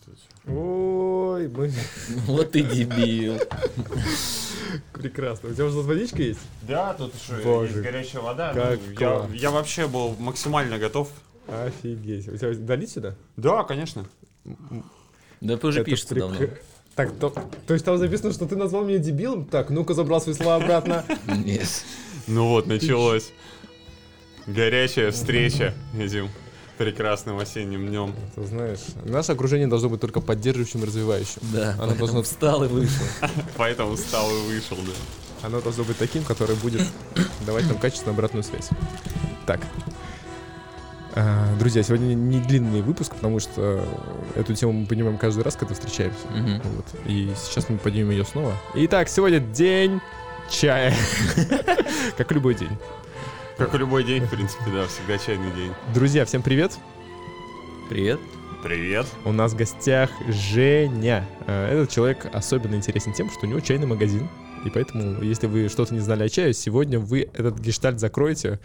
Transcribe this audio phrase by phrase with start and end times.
[0.00, 0.18] кстати.
[0.46, 1.72] Ой, мы...
[2.26, 3.38] Вот ты дебил.
[4.92, 5.50] прекрасно.
[5.50, 6.40] У тебя уже водичка есть?
[6.62, 8.52] Да, тут еще Боже, есть горячая вода.
[8.52, 9.30] как Ну, я, класс.
[9.32, 11.08] я вообще был максимально готов.
[11.48, 12.28] Офигеть.
[12.28, 13.14] У тебя долить сюда?
[13.36, 14.06] Да, конечно.
[15.40, 16.38] Да ты уже Это пишется прик- давно.
[16.94, 17.34] Так, то,
[17.66, 19.46] то есть там записано, что ты назвал меня дебилом?
[19.46, 21.04] Так, ну-ка забрал свои слова обратно.
[21.26, 21.84] Нет.
[22.28, 23.32] Ну вот, началось.
[24.46, 26.28] Горячая встреча этим
[26.78, 28.14] прекрасным осенним днем.
[28.34, 31.40] Ты знаешь, наше окружение должно быть только поддерживающим и развивающим.
[31.52, 33.04] Да, Оно должно- встал и вышел.
[33.56, 35.46] Поэтому встал и вышел, да.
[35.46, 36.82] Оно должно быть таким, которое будет
[37.46, 38.68] давать нам качественную обратную связь.
[39.46, 39.60] Так.
[41.16, 43.86] А, Друзья, сегодня не длинный выпуск, потому что
[44.34, 46.26] эту тему мы поднимаем каждый раз, когда встречаемся.
[46.30, 46.60] Мгм.
[46.74, 46.86] Вот.
[47.06, 48.52] И сейчас мы поднимем ее снова.
[48.74, 50.00] Итак, сегодня день
[50.50, 50.94] чая.
[52.16, 52.76] Как любой день.
[53.56, 55.72] Как и любой день, в принципе, да, всегда чайный день.
[55.94, 56.76] Друзья, всем привет.
[57.88, 58.18] Привет.
[58.64, 59.06] Привет.
[59.24, 61.24] У нас в гостях Женя.
[61.46, 64.28] Э, Этот человек особенно интересен тем, что у него чайный магазин.
[64.64, 68.58] И поэтому, если вы что-то не знали о чае, сегодня вы этот гештальт закроете.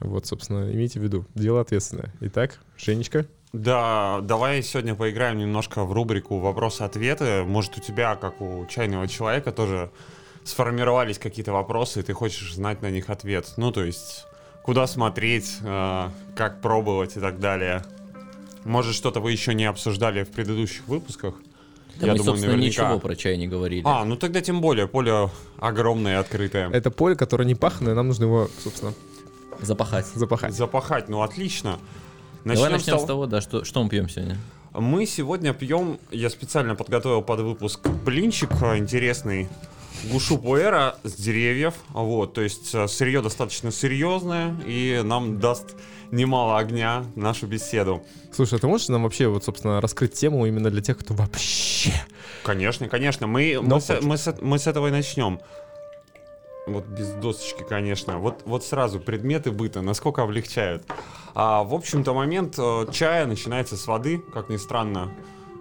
[0.00, 1.24] Вот, собственно, имейте в виду.
[1.34, 2.12] Дело ответственное.
[2.20, 3.26] Итак, Женечка.
[3.52, 7.44] Да, давай сегодня поиграем немножко в рубрику вопросы-ответы.
[7.44, 9.90] Может, у тебя, как у чайного человека, тоже
[10.44, 13.52] сформировались какие-то вопросы, и ты хочешь знать на них ответ.
[13.56, 14.26] Ну, то есть,
[14.62, 17.84] куда смотреть, э, как пробовать и так далее.
[18.64, 21.34] Может, что-то вы еще не обсуждали в предыдущих выпусках?
[22.00, 23.82] Да мы, собственно, ничего про чай не говорили.
[23.84, 26.70] А, ну тогда тем более, поле огромное и открытое.
[26.70, 28.94] Это поле, которое не пахнет, и нам нужно его, собственно,
[29.60, 30.06] Запахать.
[30.06, 30.54] запахать.
[30.54, 31.78] Запахать, ну отлично.
[32.44, 34.38] Давай начнем с с того, да, что, что мы пьем сегодня.
[34.72, 39.48] Мы сегодня пьем, я специально подготовил под выпуск блинчик э, интересный.
[40.04, 45.76] Гушу пуэра с деревьев, вот, то есть э, сырье достаточно серьезное и нам даст
[46.10, 48.02] немало огня нашу беседу.
[48.32, 51.92] Слушай, а ты можешь нам вообще, вот, собственно, раскрыть тему именно для тех, кто вообще...
[52.44, 55.40] Конечно, конечно, мы, Но мы, с, мы, с, мы с этого и начнем.
[56.66, 58.18] Вот без досочки, конечно.
[58.18, 60.84] Вот, вот сразу предметы быта, насколько облегчают.
[61.34, 65.12] А, в общем-то, момент э, чая начинается с воды, как ни странно.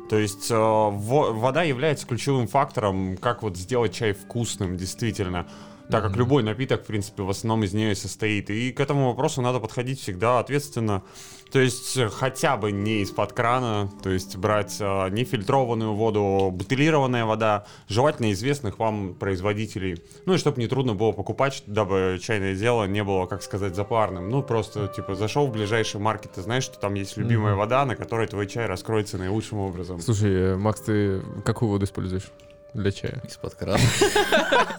[0.10, 5.48] То есть э, во- вода является ключевым фактором, как вот сделать чай вкусным, действительно.
[5.90, 8.52] Так как любой напиток, в принципе, в основном из нее и состоит.
[8.52, 11.04] И к этому вопросу надо подходить всегда ответственно.
[11.52, 17.26] То есть э, хотя бы не из-под крана, то есть брать э, нефильтрованную воду, бутылированная
[17.26, 20.04] вода, желательно известных вам производителей.
[20.26, 24.30] Ну и чтобы не трудно было покупать, дабы чайное дело не было, как сказать, запарным.
[24.30, 27.96] Ну просто, типа, зашел в ближайший маркет, ты знаешь, что там есть любимая вода, на
[27.96, 30.00] которой твой чай раскроется наилучшим образом.
[30.02, 32.32] Слушай, э, Макс, ты какую воду используешь
[32.74, 33.22] для чая?
[33.28, 33.80] Из-под крана.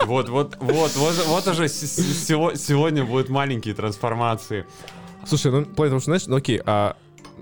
[0.04, 4.66] Вот, вот, вот, вот, вот уже сегодня будут маленькие трансформации.
[5.26, 6.96] Слушай, ну, потому что, знаешь, ну окей, а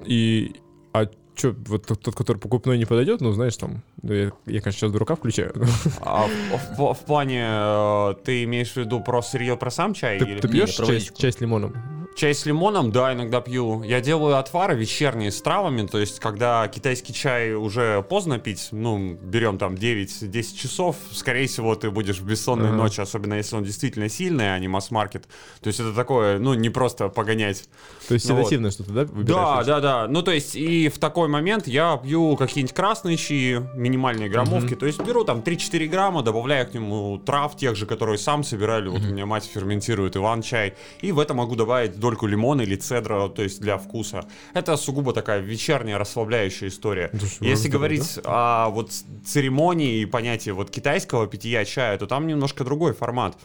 [0.05, 0.57] и
[0.93, 1.07] а
[1.39, 4.73] чё, вот тот, тот, который покупной не подойдет, ну, знаешь, там, ну, я, я, конечно,
[4.73, 5.53] сейчас дурака включаю.
[5.55, 5.67] но
[6.01, 10.19] А в, в- в плане, э, ты имеешь в виду про сырье, про сам чай?
[10.19, 11.75] Ты, или- ты пьешь чай, чай с лимоном?
[12.17, 13.85] Чай с лимоном, да, иногда пью.
[13.85, 19.15] Я делаю отвары вечерние с травами, то есть, когда китайский чай уже поздно пить, ну,
[19.23, 22.77] берем там 9-10 часов, скорее всего, ты будешь в бессонной Ага.
[22.77, 25.29] ночи, особенно если он действительно сильный, а не масс-маркет.
[25.61, 27.69] То есть, это такое, ну, не просто погонять.
[28.09, 28.41] То есть Ну вот.
[28.47, 29.67] седативное что-то, да, Да, выбираешь?
[29.67, 30.09] да, да.
[30.09, 34.75] Ну, то есть, и в такой момент я пью какие-нибудь красные чаи, минимальные граммовки.
[34.75, 38.89] То есть, беру там 3-4 грамма, добавляю к нему трав тех же, которые сам собирали.
[38.89, 40.75] Вот у меня мать ферментирует иван-чай.
[41.01, 44.27] И в это могу добавить дольку лимона или цедра, то есть, для вкуса.
[44.55, 47.11] Это сугубо такая вечерняя расслабляющая история.
[47.19, 48.91] Слушай, Если говорить о вот
[49.25, 53.37] церемонии и понятии вот китайского питья чая, то там немножко другой формат.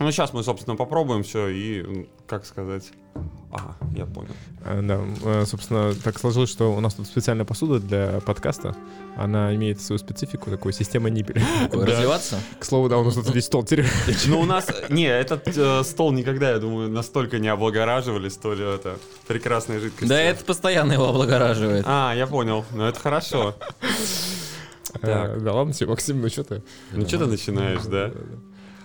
[0.00, 2.84] Ну, сейчас мы, собственно, попробуем все и, как сказать...
[3.50, 4.30] Ага, я понял.
[4.64, 8.76] А, да, э, собственно, так сложилось, что у нас тут специальная посуда для подкаста.
[9.16, 11.42] Она имеет свою специфику, такую система ниппеля.
[11.72, 12.38] Развиваться?
[12.60, 13.86] К слову, да, у нас тут весь стол теперь.
[14.26, 14.68] Ну, у нас...
[14.88, 20.08] Не, этот э, стол никогда, я думаю, настолько не облагораживали, столь это прекрасной жидкости.
[20.08, 21.84] Да это постоянно его облагораживает.
[21.88, 22.64] А, я понял.
[22.72, 23.56] Ну, это хорошо.
[25.02, 26.62] Э, Да ладно тебе, Максим, ну что ты?
[26.92, 28.12] Ну, что ты начинаешь, да?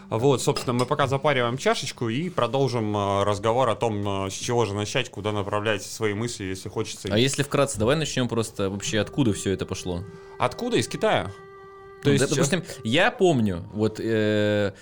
[0.09, 4.65] Вот, собственно, мы пока запариваем чашечку и продолжим э, разговор о том, э, с чего
[4.65, 7.07] же начать, куда направлять свои мысли, если хочется.
[7.11, 10.03] А если вкратце, давай начнем просто вообще, откуда все это пошло.
[10.39, 10.77] Откуда?
[10.77, 11.31] Из Китая.
[12.03, 14.73] То есть, допустим, я помню, вот э,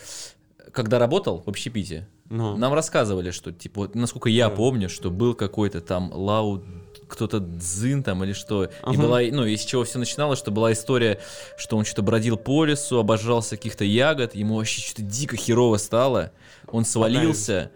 [0.74, 2.58] когда работал в общепите, Ну.
[2.58, 4.56] нам рассказывали, что, типа, вот, насколько я Да.
[4.56, 6.64] помню, что был какой-то там Лау
[7.12, 8.66] кто-то дзин там или что.
[8.66, 9.02] И Ага.
[9.02, 11.20] была, ну, из чего все начиналось, что была история,
[11.58, 16.32] что он что-то бродил по лесу, обожрался каких-то ягод, ему вообще что-то дико херово стало.
[16.72, 17.72] Он свалился,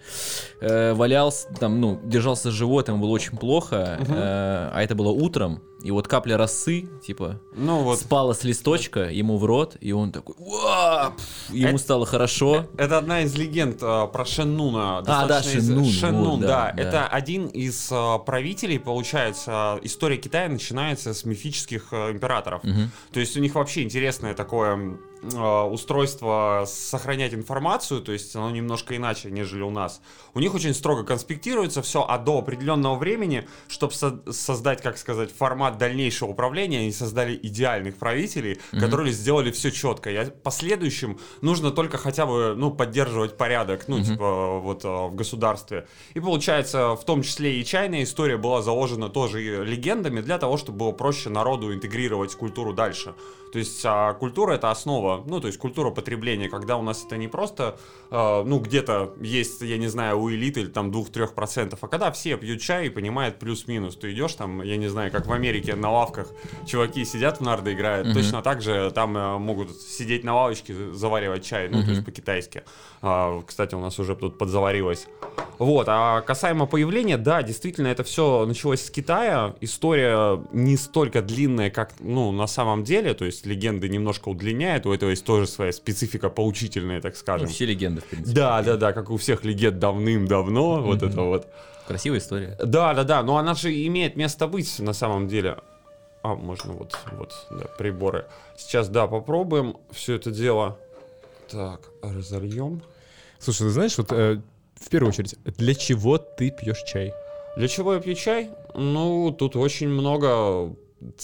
[0.62, 4.13] э, валялся, там, ну, держался живот, ему было очень плохо, Мгм.
[4.13, 4.18] э,
[4.74, 8.00] а это было утром, и вот капля росы, типа, Ну вот.
[8.00, 12.65] спала с листочка ему в рот, и он такой, «Уа!» Пф, ему Это- стало хорошо.
[12.77, 14.97] Это одна из легенд а, про Шеннуна.
[15.00, 16.47] А, да, достаточно из- Шеннун, Шеннун, вот, да.
[16.47, 16.81] да, да.
[16.81, 19.80] Это один из а, правителей, получается.
[19.83, 22.63] История Китая начинается с мифических а, императоров.
[22.63, 22.89] Мгм.
[23.13, 24.97] То есть у них вообще интересное такое
[25.36, 30.02] а, устройство сохранять информацию, то есть оно немножко иначе, нежели у нас.
[30.34, 35.78] У них очень строго конспектируется все, а до определенного времени, чтобы создать, как сказать, формат
[35.78, 40.12] дальнейшего управления, они создали идеальных правителей, которые сделали все четко.
[40.12, 45.88] И последующим нужно только хотя бы, ну, поддерживать порядок, ну, типа, вот а, в государстве.
[46.14, 50.80] И получается, в том числе и чайная история была заложена тоже легендами для того, чтобы
[50.80, 53.16] было проще народу интегрировать культуру дальше.
[53.56, 57.16] То есть а, культура это основа, ну то есть культура потребления, когда у нас это
[57.16, 57.78] не просто,
[58.12, 62.36] а, ну где-то есть, я не знаю, у элиты или там 2-3%, а когда все
[62.36, 65.90] пьют чай и понимают плюс-минус, ты идешь там, я не знаю, как в Америке на
[65.90, 66.28] лавках
[66.68, 71.46] чуваки сидят в нарды играют, точно так же там э, могут сидеть на лавочке, заваривать
[71.46, 72.63] чай, ну то есть по-китайски.
[73.02, 75.07] А, кстати, у нас уже тут подзаварилось.
[75.57, 79.56] Вот, а касаемо появления, да, действительно, это все началось с Китая.
[79.62, 84.94] История не столько длинная, как, ну, на самом деле, то есть легенды немножко удлиняют, у
[84.94, 87.47] этого есть тоже своя специфика поучительная, так Ну, скажем.
[87.47, 88.36] все легенды, в принципе.
[88.36, 91.47] Да, да, да, как у всех легенд давным-давно, вот это вот.
[91.88, 92.57] Красивая история.
[92.63, 95.57] Да, да, да, но она же имеет место быть на самом деле.
[96.24, 98.25] А, можно вот, вот, да, приборы.
[98.57, 100.80] Сейчас, да, попробуем все это дело.
[101.51, 102.81] Так, разольем.
[103.38, 104.42] Слушай, ты знаешь, вот э,
[104.74, 107.13] в первую очередь, для чего ты пьешь чай?
[107.57, 108.50] Для чего я пью чай?
[108.74, 110.75] Ну, тут очень много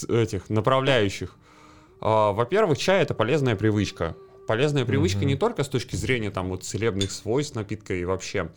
[0.08, 1.34] этих направляющих.
[2.04, 4.16] А, Во-первых, чай это полезная привычка.
[4.48, 5.28] Полезная привычка Мгм.
[5.28, 8.50] не только с точки зрения там вот целебных свойств напитка и вообще.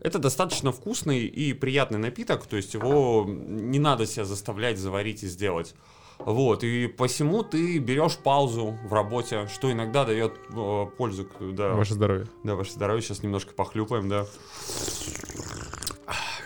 [0.00, 5.28] Это достаточно вкусный и приятный напиток, то есть его не надо себя заставлять заварить и
[5.28, 5.74] сделать.
[6.18, 11.26] Вот, и посему ты берешь паузу в работе, что иногда дает э, пользу.
[11.40, 12.26] Да, Ваше здоровье.
[12.44, 13.02] да, ваше здоровье.
[13.02, 14.26] Сейчас немножко похлюпаем, да.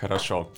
[0.00, 0.48] Хорошо.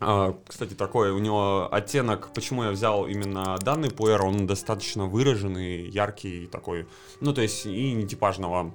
[0.00, 5.88] А, Кстати, такой у него оттенок, почему я взял именно данный пуэр, он достаточно выраженный,
[5.88, 6.86] яркий такой,
[7.20, 8.72] ну то есть и не типажного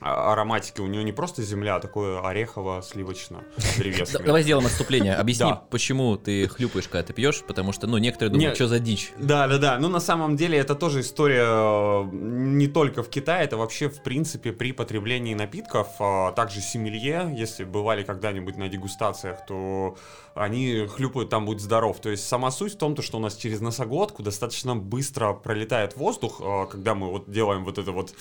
[0.00, 0.80] а- ароматики.
[0.80, 3.42] У него не просто земля, а такое орехово-сливочно
[3.78, 4.22] древесное.
[4.24, 5.14] Давай сделаем отступление.
[5.16, 5.56] Объясни, Да.
[5.70, 9.12] почему ты хлюпаешь, когда ты пьешь, потому что, ну, некоторые думают, что за дичь.
[9.18, 9.78] Да, да, да.
[9.78, 14.02] Ну, на самом деле, это тоже история э, не только в Китае, это вообще, в
[14.02, 15.88] принципе, при потреблении напитков.
[15.98, 19.96] а Также сомелье, если бывали когда-нибудь на дегустациях, то
[20.38, 22.00] они хлюпают там «Будь здоров».
[22.00, 25.96] То есть сама суть в том, то, что у нас через носоглотку достаточно быстро пролетает
[25.96, 28.14] воздух, э, когда мы вот делаем вот это вот.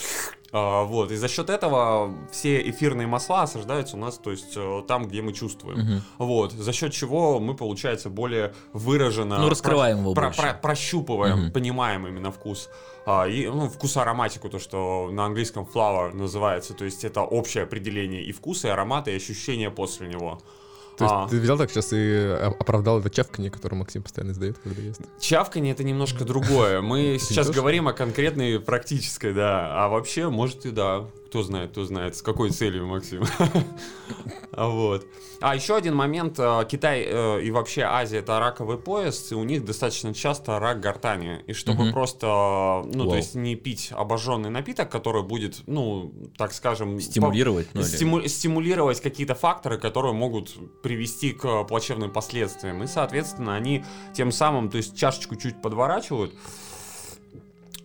[0.51, 1.11] э, Вот.
[1.11, 5.21] И за счет этого все эфирные масла осаждаются у нас, то есть э, там, где
[5.21, 5.79] мы чувствуем.
[5.79, 6.01] Мгм.
[6.17, 6.51] Вот.
[6.53, 9.39] За счет чего мы, получается, более выраженно...
[9.39, 11.51] Ну, раскрываем его про- про- прощупываем, Мгм.
[11.51, 12.69] понимаем именно вкус.
[13.05, 16.73] А, и, ну, вкус ароматику, то, что на английском flower называется.
[16.73, 20.39] То есть это общее определение и вкуса, и аромата, и ощущения после него.
[20.97, 24.31] То есть А, ты взял так сейчас и э, оправдал это чавканье, которое Максим постоянно
[24.31, 25.01] издает, когда ест.
[25.19, 26.81] Чавканье это немножко другое.
[26.81, 29.83] Мы сейчас говорим о конкретной практической, да.
[29.83, 31.05] А вообще, может и да.
[31.27, 33.23] Кто знает, кто знает, с какой целью, Максим.
[34.57, 35.05] Вот.
[35.39, 36.39] А еще один момент.
[36.39, 40.79] э, Китай э, и вообще Азия это раковый пояс, и у них достаточно часто рак
[40.79, 41.43] гортани.
[41.45, 42.25] И чтобы просто,
[42.91, 46.99] ну, то есть не пить обожженный напиток, который будет, ну, так скажем...
[46.99, 52.81] Стимулировать, ну, стимулировать какие-то факторы, которые могут привести к плачевным последствиям.
[52.81, 53.85] И, соответственно, они
[54.15, 56.33] тем самым, то есть чашечку чуть подворачивают,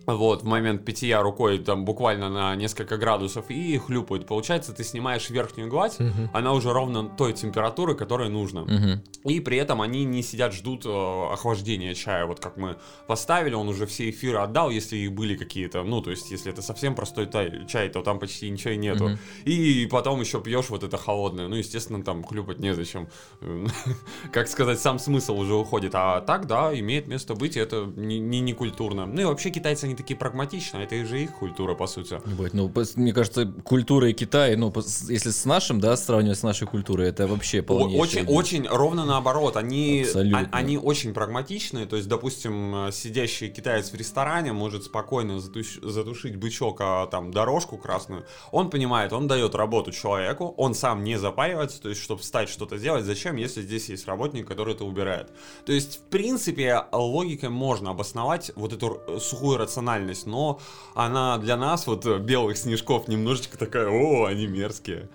[0.05, 4.27] вот, в момент питья рукой там буквально на несколько градусов и хлюпают.
[4.27, 5.97] Получается, ты снимаешь верхнюю гладь,
[6.33, 8.61] она уже ровно той температуры, которая нужна.
[8.61, 9.03] Мгм.
[9.25, 12.25] И при этом они не сидят, ждут э, охлаждения чая.
[12.25, 12.75] Вот как мы
[13.07, 15.83] поставили, он уже все эфиры отдал, если их были какие-то.
[15.83, 19.05] Ну, то есть, если это совсем простой тай- чай, то там почти ничего и нету.
[19.05, 19.19] Мгм.
[19.45, 21.47] И потом еще пьешь вот это холодное.
[21.47, 23.07] Ну, естественно, там хлюпать незачем.
[24.33, 25.91] Как сказать, сам смысл уже уходит.
[25.95, 29.05] А так, да, имеет место быть, и это не, не, не культурно.
[29.05, 32.19] Ну и вообще китайцы, они такие прагматичные, это же их культура, по сути.
[32.25, 34.73] Ебать, ну, мне кажется, культура и Китай, ну,
[35.07, 39.55] если с нашим, да, сравнивать с нашей культурой, это вообще полнейшая Очень, очень ровно наоборот.
[39.55, 41.85] Они, а- они очень прагматичные.
[41.85, 47.31] То есть, допустим, э, сидящий китаец в ресторане может спокойно затуш- затушить бычок, а там
[47.31, 48.25] дорожку красную.
[48.51, 52.77] Он понимает, он дает работу человеку, он сам не запаривается, то есть, чтобы встать что-то
[52.77, 53.05] делать.
[53.05, 55.29] Зачем, если здесь есть работник, который это убирает?
[55.65, 60.59] То есть, в принципе, логикой можно обосновать вот эту э, сухую рациональность рациональность, но
[60.95, 65.09] она для нас, вот э, белых снежков, немножечко такая, о, они мерзкие.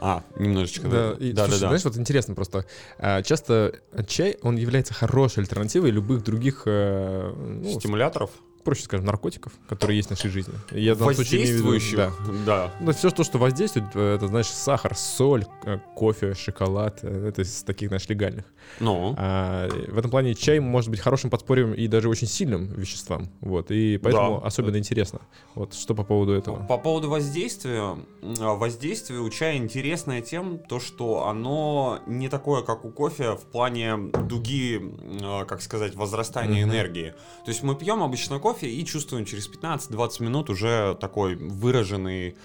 [0.00, 1.68] А, немножечко, Да, и, да, слушай, да, да.
[1.68, 2.64] знаешь, вот интересно просто.
[2.98, 8.30] а, часто чай, он является хорошей альтернативой любых других, э, ну, Стимуляторов?
[8.64, 10.54] Проще скажем, наркотиков, которые есть в нашей жизни.
[10.70, 12.12] Я в Воздействующих, да.
[12.46, 12.70] да.
[12.80, 17.42] Ну, все то, что воздействует, э, это, знаешь, сахар, соль, э, кофе, шоколад, э, это
[17.42, 18.44] из таких, знаешь, легальных.
[18.80, 23.28] Ну, А в этом плане чай может быть хорошим подспорьем и даже очень сильным веществам.
[23.40, 24.46] Вот, и поэтому Да.
[24.46, 25.20] особенно интересно.
[25.54, 26.64] Вот, что по поводу этого?
[26.66, 27.96] По поводу воздействия,
[28.40, 33.42] а, воздействие у чая интересное тем, то что оно не такое, как у кофе в
[33.50, 34.80] плане дуги,
[35.22, 36.72] а, как сказать, возрастания Мгм.
[36.74, 37.14] энергии.
[37.44, 42.36] То есть мы пьем обычно кофе и чувствуем через 15-20 минут уже такой выраженный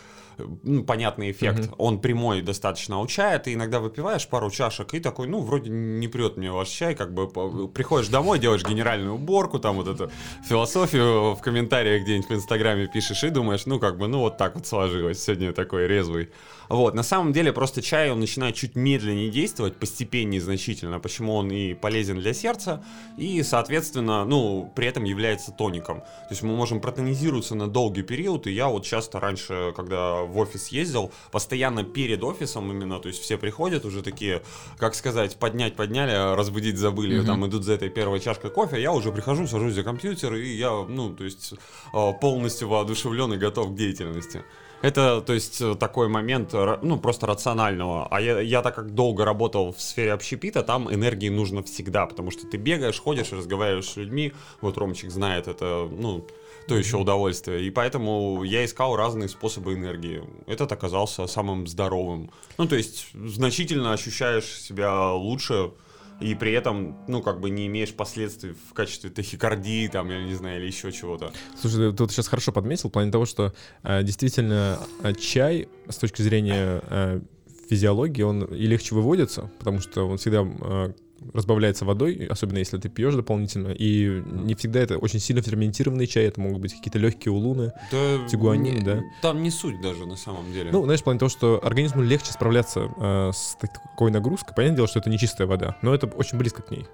[0.64, 1.68] ну, понятный эффект.
[1.68, 1.76] Мгм.
[1.78, 3.00] Он прямой достаточно.
[3.00, 6.70] У чая ты иногда выпиваешь пару чашек и такой, ну, вроде не прет мне ваш
[6.70, 7.28] чай, как бы
[7.68, 10.12] приходишь домой, делаешь генеральную уборку, там вот эту
[10.48, 14.56] философию в комментариях где-нибудь в Инстаграме пишешь и думаешь, ну, как бы, ну, вот так
[14.56, 16.30] вот сложилось, сегодня такой резвый.
[16.70, 21.50] Вот, на самом деле просто чай, он начинает чуть медленнее действовать, постепеннее значительно, почему он
[21.50, 22.84] и полезен для сердца,
[23.18, 26.00] и, соответственно, ну, при этом является тоником.
[26.00, 30.38] То есть мы можем протонизироваться на долгий период, и я вот часто раньше, когда в
[30.38, 34.42] офис ездил, постоянно перед офисом именно, то есть все приходят уже такие,
[34.78, 37.26] как сказать, поднять подняли, а разбудить забыли, Мгм.
[37.26, 40.72] там идут за этой первой чашкой кофе, я уже прихожу, сажусь за компьютер, и я,
[40.88, 41.54] ну, то есть
[41.94, 44.44] э, полностью воодушевлен и готов к деятельности.
[44.84, 48.08] Это, то есть, такой момент, ну, просто рационального.
[48.12, 52.30] А я, я так как долго работал в сфере общепита, там энергии нужно всегда, потому
[52.30, 54.34] что ты бегаешь, ходишь, разговариваешь с людьми.
[54.62, 56.28] Вот Ромчик знает это, ну,
[56.68, 57.66] то еще удовольствие.
[57.66, 60.24] И поэтому я искал разные способы энергии.
[60.46, 62.32] Этот оказался самым здоровым.
[62.58, 65.72] Ну, то есть, значительно ощущаешь себя лучше,
[66.20, 70.34] и при этом, ну, как бы не имеешь последствий в качестве тахикардии, там, я не
[70.34, 71.32] знаю, или еще чего-то.
[71.60, 75.98] Слушай, ты тут сейчас хорошо подметил в плане того, что э, действительно э, чай с
[75.98, 77.22] точки зрения э,
[77.70, 80.94] физиологии, он и легче выводится, потому что он всегда э,
[81.34, 86.26] разбавляется водой, особенно если ты пьешь дополнительно, и не всегда это очень сильно ферментированный чай,
[86.26, 87.74] это могут быть какие-то легкие улуны.
[87.92, 89.02] Да, Тигуанин, не- да.
[89.22, 90.72] Там не суть даже на самом деле.
[90.72, 94.54] Ну, знаешь, в плане того, что организму легче справляться э, с такой нагрузкой.
[94.56, 96.86] Понятное дело, что это не чистая вода, но это очень близко к ней.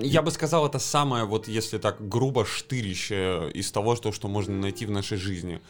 [0.00, 4.54] Я бы сказал, это самое, вот если так грубо, штырище из того, что, что можно
[4.56, 5.60] найти в нашей жизни.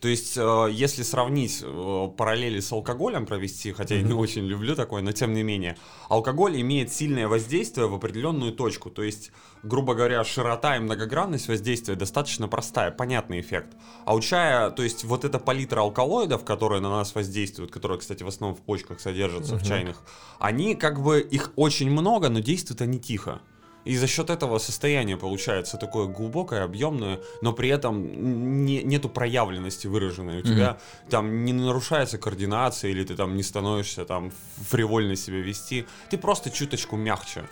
[0.00, 4.74] То есть, э, если сравнить э, параллели с алкоголем провести, хотя я не очень люблю
[4.74, 5.76] такое, но тем не менее,
[6.08, 8.90] алкоголь имеет сильное воздействие в определенную точку.
[8.90, 9.32] То есть,
[9.62, 13.76] грубо говоря, широта и многогранность воздействия достаточно простая, понятный эффект.
[14.04, 18.22] А у чая, то есть, вот эта палитра алкалоидов, которые на нас воздействуют, которые, кстати,
[18.22, 20.02] в основном в почках содержатся, в чайных,
[20.38, 23.40] они как бы, их очень много, но действуют они тихо.
[23.84, 29.86] И за счет этого состояние получается такое глубокое, объемное, но при этом не- нету проявленности
[29.88, 30.38] выраженной.
[30.38, 30.78] У тебя
[31.10, 34.32] там не нарушается координация, или ты там не становишься там
[34.70, 35.84] фривольно себя вести.
[36.10, 37.44] Ты просто чуточку мягче.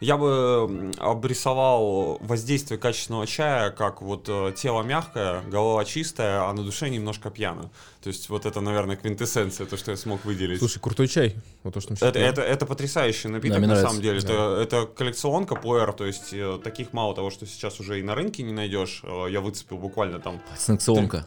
[0.00, 6.62] Я бы обрисовал воздействие качественного чая как вот э, тело мягкое, голова чистая, а на
[6.62, 7.70] душе немножко пьяно.
[8.02, 10.58] То есть вот это, наверное, квинтэссенция, то, что я смог выделить.
[10.60, 11.36] Слушай, крутой чай.
[11.64, 13.88] Вот то, что Это, это, это потрясающий напиток, Да, на нравится.
[13.90, 14.18] самом деле.
[14.18, 18.14] Это, это коллекционка пуэр, то есть э, таких мало того, что сейчас уже и на
[18.14, 19.00] рынке не найдешь.
[19.04, 21.18] Э, я выцепил буквально там Санкционка.
[21.22, 21.26] ко-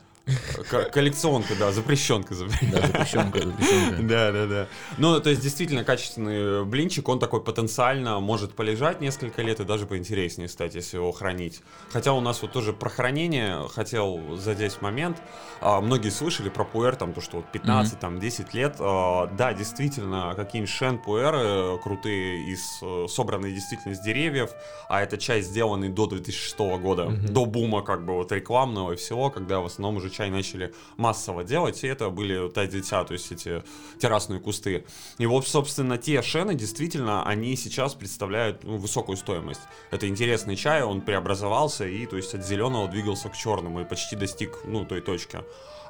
[0.92, 2.34] коллекционка, да, запрещенка.
[2.72, 4.02] Да, запрещенка, запрещенка.
[4.12, 4.68] Да, да, да.
[4.98, 9.86] Ну, то есть, действительно, качественный блинчик, он такой потенциально может полежать несколько лет и даже
[9.86, 11.62] поинтереснее стать, если его хранить.
[11.92, 15.18] Хотя у нас вот тоже про хранение хотел задеть момент.
[15.60, 18.76] А, многие слышали про пуэр, там, то, что вот 15, там, 10 лет.
[18.80, 24.52] А, да, действительно, какие-нибудь шен пуэры крутые, из, э, собранные действительно из деревьев,
[24.90, 27.34] а это чай, сделанный до 2006 года, Мгм.
[27.34, 31.44] до бума, как бы, вот рекламного и всего, когда в основном уже чай начали массово
[31.44, 33.64] делать, и это были та дитя, то есть эти
[34.00, 34.86] террасные кусты.
[35.18, 39.62] И вот, собственно, те шены, действительно, они сейчас представляют ну, высокую стоимость.
[39.92, 44.16] Это интересный чай, он преобразовался и, то есть, от зеленого двигался к черному и почти
[44.16, 45.40] достиг, ну, той точки.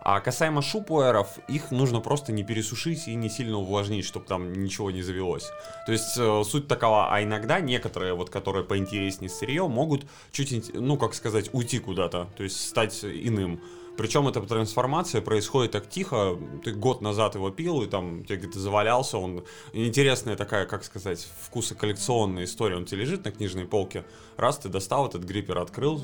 [0.03, 4.89] А касаемо шупуэров, их нужно просто не пересушить и не сильно увлажнить, чтобы там ничего
[4.89, 5.51] не завелось.
[5.85, 10.97] То есть э, суть такова, а иногда некоторые, вот которые поинтереснее сырье, могут чуть, ну
[10.97, 13.61] как сказать, уйти куда-то, то есть стать иным.
[14.01, 16.35] Причем эта трансформация происходит так тихо.
[16.63, 19.19] Ты год назад его пил, и там тебе где-то завалялся.
[19.19, 19.43] Он
[19.73, 22.77] интересная такая, как сказать, вкусоколлекционная история.
[22.77, 24.03] Он тебе лежит на книжной полке.
[24.37, 26.01] Раз ты достал этот гриппер, открыл,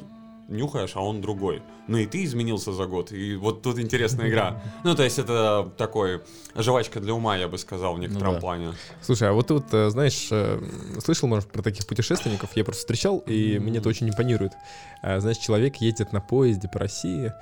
[0.47, 1.63] нюхаешь, а он другой.
[1.87, 3.11] Ну и ты изменился за год.
[3.11, 4.61] И вот тут интересная игра.
[4.83, 6.21] Ну, то есть это такой
[6.55, 8.39] жвачка для ума, я бы сказал, в некотором да.
[8.39, 8.73] плане.
[9.01, 10.61] Слушай, а вот вот, э, знаешь, э,
[11.03, 14.53] слышал, может, про таких путешественников, я просто встречал, и мне это очень импонирует.
[15.01, 17.33] А, Знаешь, человек едет на поезде по России,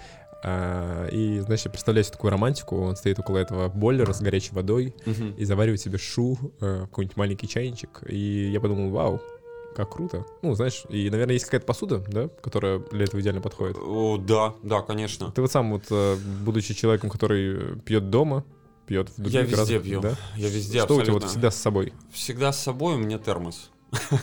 [1.11, 4.95] и, знаешь, я представляю себе такую романтику, он стоит около этого бойлера с горячей водой
[5.37, 9.21] и заваривает себе шу, э, какой-нибудь маленький чайничек, и я подумал, вау,
[9.75, 10.25] как круто.
[10.41, 13.77] Ну, знаешь, и, наверное, есть какая-то посуда, да, которая для этого идеально подходит.
[13.77, 15.31] О, да, да, конечно.
[15.31, 18.45] Ты вот сам вот, э, будучи человеком, который пьет дома,
[18.87, 20.01] пьет в Я других везде разных, пью.
[20.01, 20.15] да?
[20.37, 21.93] Я везде Что у тебя вот всегда с собой?
[22.11, 23.71] Всегда с собой у меня термос.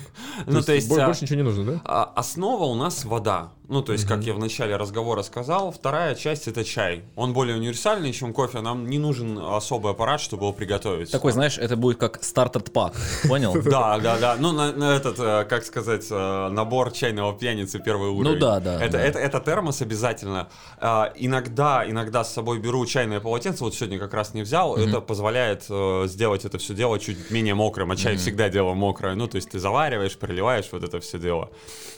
[0.46, 0.90] Ну, то есть...
[0.90, 1.82] а, больше ничего не нужно, да?
[1.84, 3.52] а, Основа у нас вода.
[3.72, 4.26] Ну, то есть, как Мгм.
[4.26, 7.04] я в начале разговора сказал, вторая часть это чай.
[7.16, 8.60] Он более универсальный, чем кофе.
[8.60, 11.10] Нам не нужен особый аппарат, чтобы его приготовить.
[11.10, 12.92] Такой, знаешь, это будет как стартер-пак,
[13.26, 13.54] понял?
[13.64, 14.36] Да, да, да.
[14.38, 18.34] Ну, на, этот, э, как сказать, э, набор чайного пьяницы первый уровень.
[18.34, 20.48] Ну да, да, Это, термос обязательно.
[20.78, 24.76] А, иногда, иногда с собой беру чайное полотенце, вот сегодня как раз не взял.
[24.76, 29.14] Это позволяет э, сделать это все дело чуть менее мокрым, а чай всегда дело мокрое.
[29.14, 31.48] Ну, то есть ты завариваешь, проливаешь вот это все дело.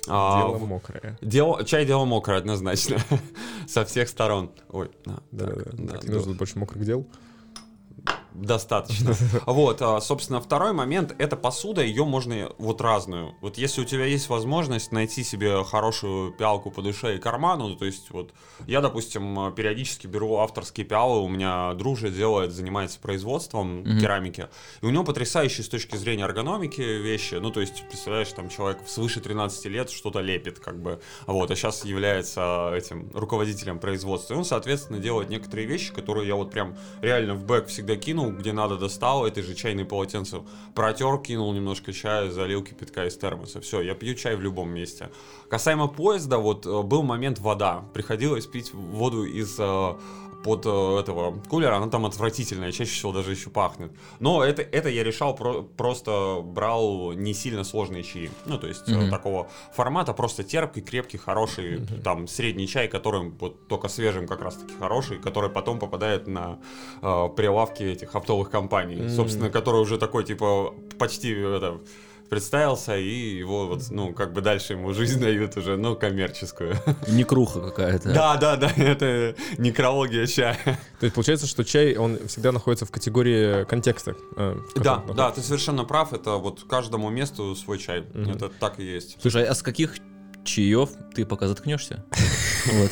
[0.06, 1.18] А, Дело мокрое.
[1.20, 2.98] Дело, чай дело мокрое, однозначно.
[3.68, 4.50] Со всех сторон.
[4.70, 6.14] Ой, на, Да, так, да, да, Так не да.
[6.16, 7.06] нужно больше мокрых дел.
[8.34, 9.14] Достаточно.
[9.46, 13.34] Вот, а, собственно, второй момент это посуда, ее можно вот разную.
[13.40, 17.76] Вот если у тебя есть возможность найти себе хорошую пиалку по душе и карману, ну,
[17.76, 18.32] то есть вот
[18.66, 24.48] я, допустим, периодически беру авторские пиалы, у меня дружи делает, занимается производством керамики,
[24.82, 28.78] и у него потрясающие с точки зрения эргономики вещи, ну, то есть, представляешь, там человек
[28.86, 34.36] свыше 13 лет что-то лепит, как бы, вот, а сейчас является этим руководителем производства, и
[34.36, 38.52] он, соответственно, делает некоторые вещи, которые я вот прям реально в бэк всегда кинул, где
[38.52, 40.42] надо достал, этой же чайной полотенце
[40.74, 43.60] протер, кинул немножко чая, залил кипятка из термоса.
[43.60, 45.10] Все, я пью чай в любом месте.
[45.48, 47.84] Касаемо поезда, вот э, был момент вода.
[47.92, 49.94] Приходилось пить воду из э,
[50.44, 53.90] под э, этого кулера, она там отвратительная, чаще всего даже еще пахнет.
[54.20, 58.30] Но это, это я решал, про- просто брал не сильно сложные чаи.
[58.46, 59.10] Ну, то есть э, Мгм.
[59.10, 64.74] такого формата, просто терпкий, крепкий, хороший, там, средний чай, который вот только свежим как раз-таки
[64.78, 66.58] хороший, который потом попадает на
[67.02, 69.08] э, прилавки этих оптовых компаний, М.
[69.08, 71.80] собственно, который уже такой, типа, почти это,
[72.28, 76.76] представился, и его вот, ну, как бы дальше ему жизнь дают уже, ну, коммерческую.
[77.08, 78.12] Некруха какая-то.
[78.12, 80.58] Да, да, да, это некрология чая.
[81.00, 84.14] То есть получается, что чай, он всегда находится в категории контекста.
[84.36, 88.30] э, Да, да, ты совершенно прав, это вот каждому месту свой чай, Мгм.
[88.32, 89.16] это так и есть.
[89.20, 89.94] Слушай, а с каких
[90.44, 92.04] чаев ты пока заткнешься?
[92.72, 92.90] Вот.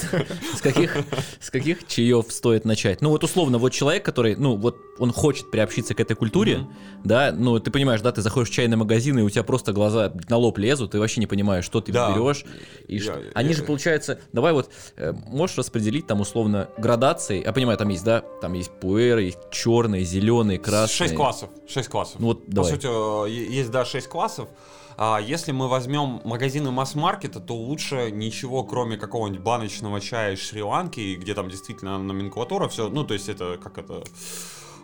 [0.54, 0.98] С каких,
[1.40, 3.00] с каких чаев стоит начать?
[3.00, 6.72] Ну вот условно, вот человек, который, ну вот он хочет приобщиться к этой культуре, Мгм.
[7.04, 10.12] да, ну ты понимаешь, да, ты заходишь в чайный магазин, и у тебя просто глаза
[10.28, 12.10] на лоб лезут, ты вообще не понимаешь, что ты Да.
[12.12, 12.44] берешь.
[12.86, 17.42] И Я- что- я- Они же, получается, давай вот, э, можешь распределить там условно градации,
[17.42, 20.94] я понимаю, там есть, да, там есть пуэры, есть черные, зеленые, красные.
[21.08, 22.16] Шесть классов, шесть классов.
[22.18, 22.72] Ну вот По давай.
[22.72, 24.50] сути, э, есть, да, 6 классов.
[24.96, 31.16] А если мы возьмем магазины масс-маркета, то лучше ничего, кроме какого-нибудь баночного чая из Шри-Ланки,
[31.16, 34.02] где там действительно номенклатура, все, ну, то есть это, как это,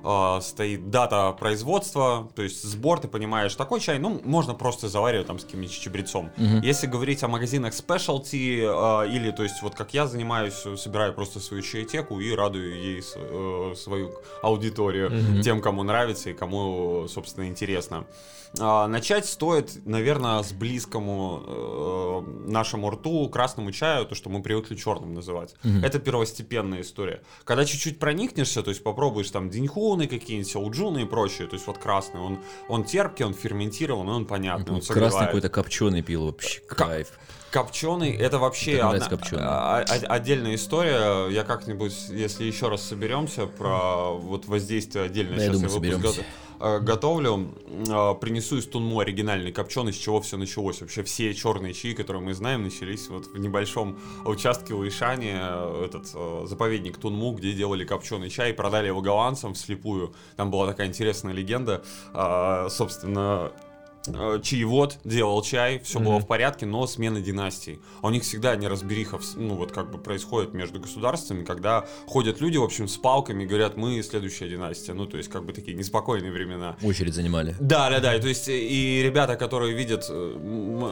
[0.04, 5.26] а, стоит дата производства, то есть сбор, ты понимаешь, такой чай, ну, можно просто заваривать
[5.26, 6.30] там с каким-нибудь чебрецом.
[6.37, 6.61] Мгм.
[6.61, 11.40] Если говорить о магазинах specialty, а, или, то есть, вот как я занимаюсь, собираю просто
[11.40, 15.42] свою чаетеку и радую ей э, свою аудиторию, Мгм.
[15.42, 18.06] тем, кому нравится и кому, собственно, интересно.
[18.58, 24.74] А, начать стоит, наверное, с близкому э, нашему рту красному чаю, то, что мы привыкли
[24.74, 25.54] черным называть.
[25.64, 25.84] Мгм.
[25.84, 27.22] Это первостепенная история.
[27.44, 29.50] Когда чуть-чуть проникнешься, то есть попробуешь там
[29.88, 34.27] деньхуны какие-нибудь, сяуджуны и прочее, то есть вот красный, он, он терпкий, он ферментирован, он
[34.27, 35.27] понятный, он Красный согревает.
[35.29, 37.09] какой-то копченый пил вообще, Ка- кайф.
[37.51, 39.42] Копченый, это вообще одна- копченый?
[39.42, 41.29] а- а- отдельная история.
[41.31, 45.37] Я как-нибудь, если еще раз соберемся, про вот воздействие отдельно.
[45.37, 46.24] Да, я Сейчас думаю, выпуск соберемся.
[46.61, 47.49] Э, готовлю.
[47.88, 50.81] Э, Принесу из Тунму оригинальный копченый, с чего все началось.
[50.81, 55.85] Вообще все черные чаи, которые мы знаем, начались вот в небольшом участке у Ишани, э,
[55.87, 60.14] этот заповедник Тунму, где делали копченый чай, продали его голландцам вслепую.
[60.37, 61.83] Там была такая интересная легенда.
[62.12, 63.53] А, Собственно,
[64.42, 67.81] чаевод делал чай, все было в порядке, но смена династий.
[68.03, 72.57] А у них всегда неразбериха, ну вот как бы происходит между государствами, когда ходят люди,
[72.57, 74.92] в общем, с палками и говорят, мы следующая династия.
[74.94, 76.77] Ну, то есть как бы такие неспокойные времена.
[76.83, 77.55] Очередь занимали.
[77.61, 78.14] Да, да, да.
[78.16, 80.37] И, то есть и ребята, которые видят, э,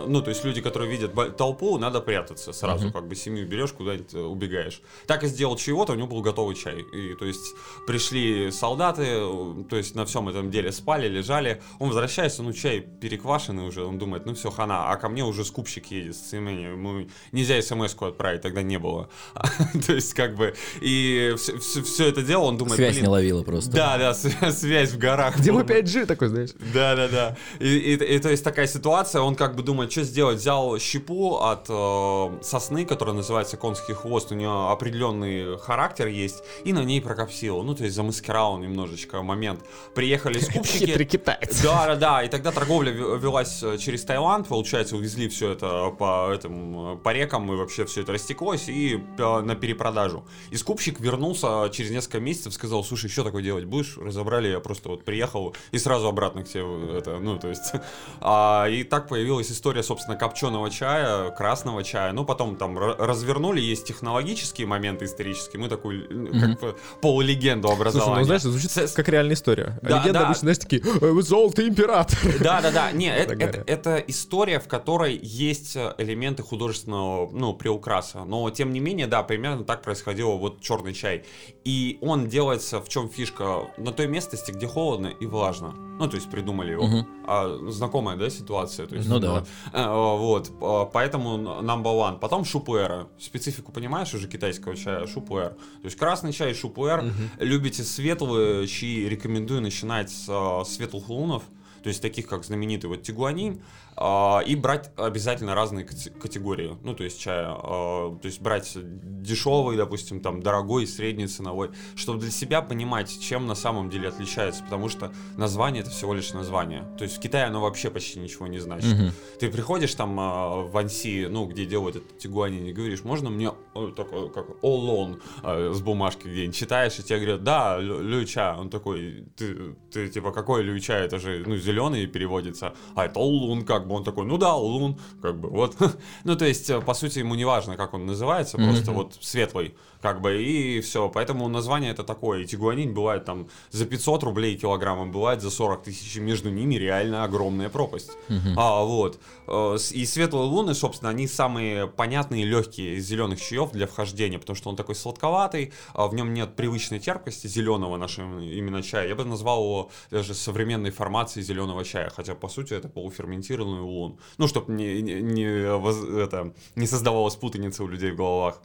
[0.07, 2.93] ну, то есть люди, которые видят толпу, надо прятаться сразу, Мгм.
[2.93, 4.81] как бы семью берешь, куда-нибудь э, убегаешь.
[5.07, 6.81] Так и сделал чего-то, у него был готовый чай.
[6.93, 7.55] И то есть
[7.87, 11.63] пришли солдаты, э, то есть на всем этом деле спали, лежали.
[11.79, 15.45] Он возвращается, ну, чай переквашенный уже, он думает, ну все, хана, а ко мне уже
[15.45, 19.09] скупщик едет с ему нельзя смс-ку отправить, тогда не было.
[19.87, 23.71] То есть, как бы, и все это дело, он думает, Связь не ловила просто.
[23.71, 24.15] Да, да,
[24.53, 25.39] связь в горах.
[25.39, 26.51] Где мой 5G такой, знаешь?
[26.75, 27.37] Да, да, да.
[27.61, 31.37] И, и, и то есть такая ситуация, он как бы думает, что сделать, взял щепу
[31.37, 37.01] от э, сосны, которая называется конский хвост, у нее определенный характер есть, и на ней
[37.01, 39.61] прокопсил, ну, то есть замаскировал немножечко момент.
[39.95, 40.87] Приехали скупщики.
[40.87, 41.63] Хитрый китаец.
[41.63, 46.33] Да, да, да, и тогда торговля велась э, через Таиланд, получается, увезли все это по,
[46.33, 50.25] этим, по рекам, и вообще все это растеклось, и на перепродажу.
[50.51, 53.97] И скупщик вернулся через несколько месяцев, сказал, слушай, что такое делать будешь?
[53.97, 56.65] Разобрали, я просто вот приехал и сразу обратно к тебе,
[56.99, 57.73] это, ну, то есть,
[58.21, 63.87] а, и так появилась история, собственно, копченого чая, красного чая, ну, потом там развернули, есть
[63.87, 66.57] технологические моменты исторические, мы такую, mm-hmm.
[66.57, 68.07] как полулегенду образовали.
[68.07, 69.79] Слушай, ну, знаешь, звучит как реальная история.
[69.83, 70.27] Да, Легенда да.
[70.27, 72.19] обычно, знаешь, такие, «Э, золотый император.
[72.41, 78.25] Да, да, да, не, это, это, это история, в которой есть элементы художественного, ну, приукраса,
[78.25, 81.25] но, тем не менее, да, примерно так происходило вот черный чай.
[81.65, 85.75] И он делается, в чем фишка, на той местности, где холодно и влажно.
[85.99, 86.85] Ну, то есть придумали его.
[86.85, 87.07] Угу.
[87.27, 88.87] А, знакомая, да, ситуация?
[88.87, 89.45] То есть, ну да.
[89.73, 92.19] А, вот, а, поэтому number one.
[92.19, 93.09] Потом шупуэра.
[93.19, 95.07] Специфику понимаешь уже китайского чая?
[95.07, 95.51] Шупуэр.
[95.51, 97.01] То есть красный чай, шупуэр.
[97.01, 97.13] Угу.
[97.39, 101.45] Любите светлые чаи, рекомендую начинать с а, светлых лунов
[101.87, 103.63] то есть таких как знаменитый вот тигуанин,
[103.99, 110.21] и брать обязательно разные категории, ну, то есть чая, а, то есть брать дешевый, допустим,
[110.21, 115.13] там, дорогой, средний ценовой, чтобы для себя понимать, чем на самом деле отличается, потому что
[115.39, 118.93] название это всего лишь название, то есть в Китае оно вообще почти ничего не значит.
[118.93, 119.13] Mm-hmm.
[119.41, 123.51] Ты приходишь там а, в Анси, ну, где делают этот тигуанин, и говоришь, можно мне
[123.97, 129.75] такой, как Олон с бумажки где-нибудь читаешь, и тебе говорят, да, Люча, он такой, ты,
[129.91, 134.05] ты типа, какой Люча, это же, ну, зеленый переводится, а это Улун, как бы он
[134.05, 135.77] такой, ну да, Улун, как бы вот.
[136.25, 139.75] ну, то есть, э, по сути, ему не важно, как он называется, просто вот светлый
[140.07, 141.09] как бы, и все.
[141.09, 142.43] Поэтому название это такое.
[142.43, 147.25] И тигуанин бывает там за 500 рублей килограммом, бывает за 40 тысяч, между ними реально
[147.25, 148.13] огромная пропасть.
[148.29, 148.55] Uh-huh.
[148.57, 149.19] А, вот.
[149.49, 154.39] Э, и светлые луны, собственно, они самые понятные и легкие из зеленых чаев для вхождения,
[154.39, 159.09] потому что он такой сладковатый, а в нем нет привычной терпкости зеленого нашего именно чая.
[159.09, 164.19] Я бы назвал его даже современной формацией зеленого чая, хотя, по сути, это полуферментированный улун.
[164.39, 168.61] Ну, чтобы не, не, не, это, не создавалось путаницы у людей в головах.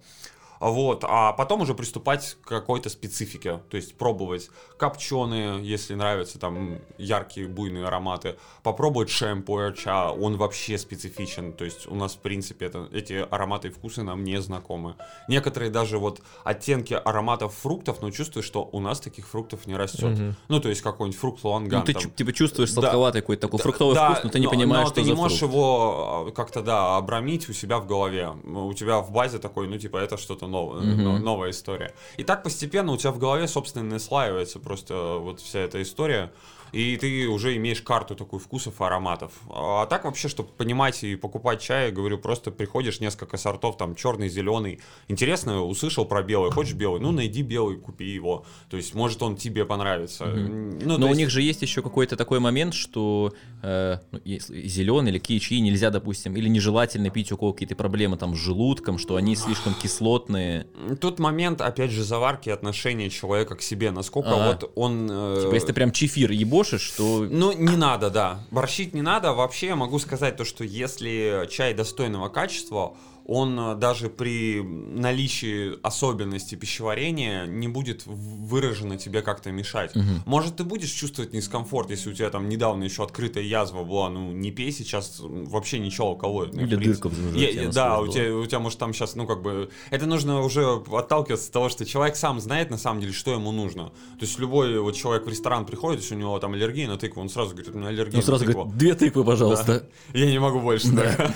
[0.61, 6.77] Вот, а потом уже приступать к какой-то специфике, то есть пробовать копченые, если нравятся там
[6.99, 12.87] яркие буйные ароматы, попробовать шэмпуэрча, он вообще специфичен, то есть у нас в принципе это,
[12.93, 14.95] эти ароматы и вкусы нам не знакомы.
[15.27, 20.19] Некоторые даже вот оттенки ароматов фруктов, но чувствуешь, что у нас таких фруктов не растет.
[20.19, 20.35] Угу.
[20.47, 21.79] Ну, то есть какой-нибудь фрукт луанган.
[21.79, 22.11] Ну, ты там.
[22.11, 24.93] типа чувствуешь сладковатый да, какой-то такой фруктовый да, вкус, но ты не но, понимаешь, но
[24.93, 25.53] что ты не можешь фрукт.
[25.53, 28.29] его а, как-то, да, обрамить у себя в голове.
[28.43, 31.19] У тебя в базе такой, ну, типа, это что-то новая, mm-hmm.
[31.19, 31.93] новая история.
[32.17, 36.31] И так постепенно у тебя в голове, собственно, наслаивается просто вот вся эта история
[36.71, 39.33] и ты уже имеешь карту такую вкусов и ароматов.
[39.49, 44.29] А так вообще, чтобы понимать и покупать чай, говорю, просто приходишь несколько сортов, там черный,
[44.29, 44.79] зеленый.
[45.07, 47.01] Интересно, услышал про белый, хочешь белый?
[47.01, 48.45] Ну, найди белый, купи его.
[48.69, 50.25] То есть, может, он тебе понравится.
[50.25, 50.83] Mm-hmm.
[50.85, 51.15] Ну, Но есть...
[51.15, 55.59] у них же есть еще какой-то такой момент, что э, ну, зеленый или какие чаи
[55.59, 59.73] нельзя, допустим, или нежелательно пить у кого какие-то проблемы там с желудком, что они слишком
[59.73, 60.67] кислотные.
[61.01, 63.91] Тут момент, опять же, заварки отношения человека к себе.
[63.91, 65.09] Насколько а, вот он...
[65.11, 65.41] Э...
[65.43, 67.27] Типа, если ты прям чефир ебо борщишь, что...
[67.29, 68.39] Ну, не надо, да.
[68.51, 69.33] Борщить не надо.
[69.33, 72.93] Вообще, я могу сказать то, что если чай достойного качества,
[73.25, 79.95] он э, даже при наличии особенностей пищеварения не будет выраженно тебе как-то мешать.
[79.95, 80.05] Угу.
[80.25, 84.31] Может, ты будешь чувствовать дискомфорт, если у тебя там недавно еще открытая язва была, ну
[84.31, 86.47] не пей сейчас вообще ничего кого.
[86.51, 89.41] Ну, Или дырка в я, Да, у тебя, у тебя может там сейчас, ну как
[89.41, 93.33] бы, это нужно уже отталкиваться от того, что человек сам знает на самом деле, что
[93.33, 93.89] ему нужно.
[94.19, 97.21] То есть любой вот человек в ресторан приходит, если у него там аллергия на тыкву,
[97.21, 99.87] он сразу говорит, у меня аллергия ну, сразу говорит, две тыквы, пожалуйста.
[100.13, 100.19] Да.
[100.19, 101.33] Я не могу больше, да.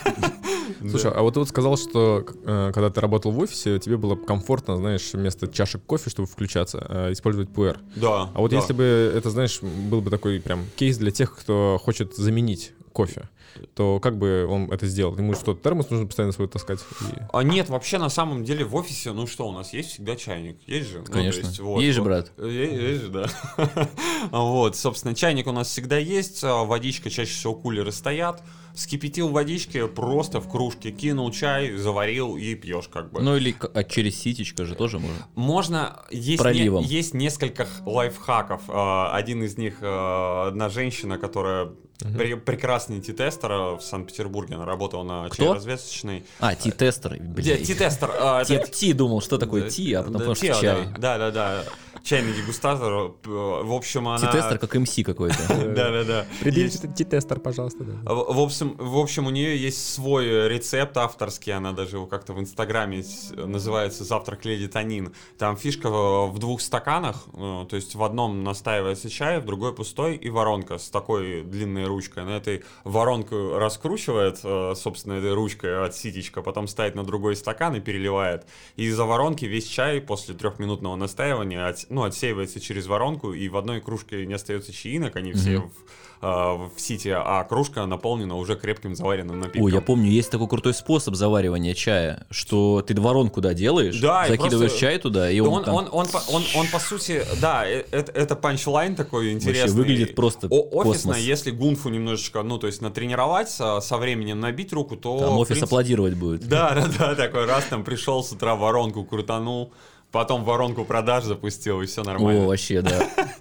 [0.90, 4.16] Слушай, а вот ты вот сказал, что э, когда ты работал в офисе, тебе было
[4.16, 7.80] комфортно, знаешь, вместо чашек кофе, чтобы включаться, э, использовать пуэр.
[7.96, 8.30] Да.
[8.34, 8.58] А вот да.
[8.58, 13.30] если бы это, знаешь, был бы такой прям кейс для тех, кто хочет заменить кофе.
[13.74, 15.16] То как бы он это сделал?
[15.18, 16.80] Ему что, термос нужно постоянно свой таскать?
[17.02, 20.16] И- А нет, вообще на самом деле в офисе, ну что, у нас есть всегда
[20.16, 21.00] чайник, есть же?
[21.00, 21.40] Ну, Конечно.
[21.48, 22.32] есть, вот, Есть же, брат.
[22.38, 23.30] Е- Есть же, да.
[24.32, 28.42] Вот, собственно, чайник у нас всегда есть, а, водичка, чаще всего кулеры стоят.
[28.74, 33.22] Вскипятил водички, просто в кружке кинул чай, заварил и пьешь как бы.
[33.22, 35.26] Ну или а через ситечко же тоже можно.
[35.36, 36.84] Можно, есть, Проливом.
[36.84, 38.64] не- есть несколько лайфхаков.
[38.68, 41.70] А, Один из них, а, одна женщина, которая
[42.02, 43.00] пре- прекрасный
[43.48, 45.44] тестер в Санкт-Петербурге, она работала на Кто?
[45.46, 46.26] чай-развесочной.
[46.40, 47.18] А, ти-тестер.
[47.20, 47.64] блядь.
[47.64, 48.12] Ти-тестер.
[48.20, 50.88] а, Ти, думал, что такое ти, а потом понял, что Тиа, чай.
[50.98, 51.64] Да, да, да.
[52.06, 53.10] Чайный дегустатор.
[53.10, 54.20] п- В общем, она...
[54.20, 55.36] Ти-тестер как МС какой-то.
[55.76, 56.26] Да, да, да.
[56.40, 57.84] Предъявите тестер, пожалуйста.
[57.84, 58.14] да.
[58.14, 62.34] В общем, в общем, у нее есть свой э, рецепт авторский, она даже его как-то
[62.34, 63.04] в Инстаграме
[63.36, 65.14] называется «Завтрак леди Танин».
[65.40, 70.16] Там фишка в двух стаканах, э, то есть в одном настаивается чай, в другой пустой,
[70.16, 72.22] и воронка с такой длинной ручкой.
[72.22, 77.76] Она этой воронку раскручивает, э, собственно, этой ручкой от ситечка, потом ставит на другой стакан
[77.76, 78.46] и переливает.
[78.76, 83.58] И из-за воронки весь чай после трехминутного настаивания от- ну, отсеивается через воронку, и в
[83.58, 88.56] одной кружке не остается чаинок, они все в, э, в сити, а кружка наполнена уже
[88.56, 89.64] крепким заваренным напитком.
[89.64, 94.28] Ой, я помню, есть такой крутой способ заваривания чая, что ты воронку, да, делаешь, Да,
[94.28, 96.80] закидываешь просто- чай туда, и Да он, он, там он, он, по- он, он, по
[96.80, 99.74] сути, да, э- это, это панчлайн такой интересный.
[99.74, 101.18] выглядит просто О- Офисно, космос.
[101.20, 105.18] если гунфу немножечко, ну, то есть натренировать, со, со временем набить руку, то...
[105.20, 106.48] там офис принципе- аплодировать будет.
[106.48, 109.72] Да, да, да, такой раз там пришел с утра воронку крутанул,
[110.16, 112.48] потом воронку продаж запустил, и все О, нормально.
[112.48, 113.06] вообще, да.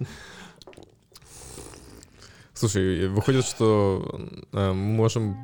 [2.53, 4.19] Слушай, выходит, что
[4.51, 5.37] э, мы можем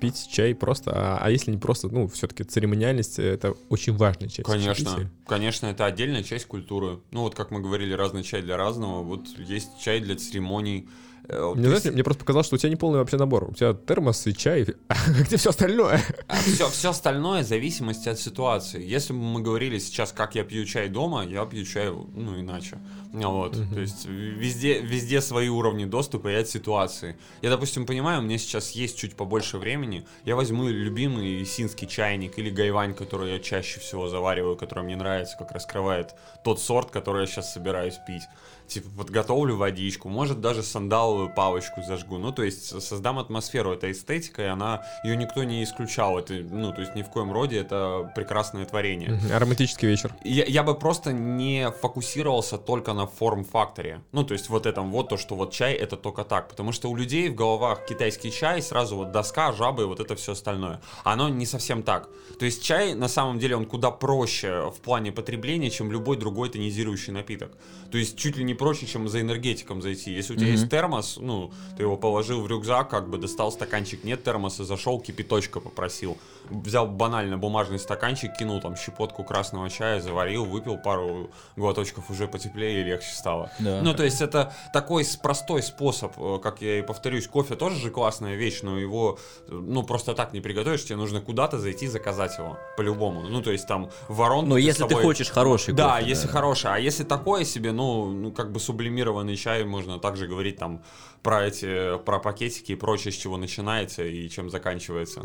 [0.00, 4.42] пить чай просто, а, а если не просто, ну, все-таки церемониальность— это очень важная часть
[4.42, 5.12] Конечно, чаепития.
[5.28, 6.98] конечно, это отдельная часть культуры.
[7.12, 9.04] Ну, вот как мы говорили, разный чай для разного.
[9.04, 10.88] Вот есть чай для церемоний.
[11.28, 13.44] Э, Мне, ты знаете, мне просто показалось, что у тебя не полный вообще набор.
[13.50, 16.02] У тебя термос и чай, а где все остальное?
[16.44, 18.84] все, все остальное в зависимости от ситуации.
[18.84, 22.78] Если бы мы говорили сейчас, как я пью чай дома, я пью чай, ну, иначе.
[23.12, 23.52] Вот.
[23.52, 27.16] То есть везде, везде свои уровни доступа и от ситуации.
[27.42, 32.38] Я, допустим, понимаю, у меня сейчас есть чуть побольше времени, я возьму любимый синский чайник
[32.38, 37.22] или гайвань, который я чаще всего завариваю, который мне нравится, как раскрывает тот сорт, который
[37.22, 38.22] я сейчас собираюсь пить.
[38.68, 42.18] Типа подготовлю водичку, может даже сандаловую палочку зажгу.
[42.18, 46.18] Ну, то есть создам атмосферу, это эстетика, и она, ее никто не исключал.
[46.18, 49.20] Это, ну, то есть ни в коем роде это прекрасное творение.
[49.32, 50.14] Ароматический вечер.
[50.24, 54.02] Я, я бы просто не фокусировался только на форм-факторе.
[54.12, 56.48] Ну, то есть вот этом вот то, что вот чай это только так.
[56.48, 60.16] Потому что у людей в головах китайский чай, сразу вот доска, жабы и вот это
[60.16, 60.80] все остальное.
[61.04, 62.08] Оно не совсем так.
[62.38, 66.48] То есть чай, на самом деле, он куда проще в плане потребления, чем любой другой
[66.48, 67.52] тонизирующий напиток.
[67.90, 70.12] То есть чуть ли не проще, чем за энергетиком зайти.
[70.12, 70.56] Если у тебя Мгм.
[70.56, 75.00] есть термос, ну, ты его положил в рюкзак, как бы достал стаканчик, нет термоса, зашел,
[75.00, 76.16] кипяточка попросил.
[76.50, 82.80] Взял банально бумажный стаканчик, кинул там щепотку красного чая, заварил, выпил пару глоточков, уже потеплее
[82.80, 83.50] и легче стало.
[83.58, 83.80] Да.
[83.82, 87.90] Ну, то есть это такой простой способ, э, как я и повторюсь, кофе тоже же
[87.90, 92.36] классная вещь, но его, э, ну, просто так не приготовишь, тебе нужно куда-то зайти заказать
[92.38, 93.22] его, по-любому.
[93.22, 96.28] Ну, то есть там воронку Но если с ты собой- хочешь хороший да, кофе, если
[96.28, 96.70] хороший.
[96.72, 100.82] А если такое себе, ну, ну, как бы сублимированный чай, можно также говорить там
[101.22, 105.22] про эти, про пакетики и прочее, с чего начинается и чем заканчивается.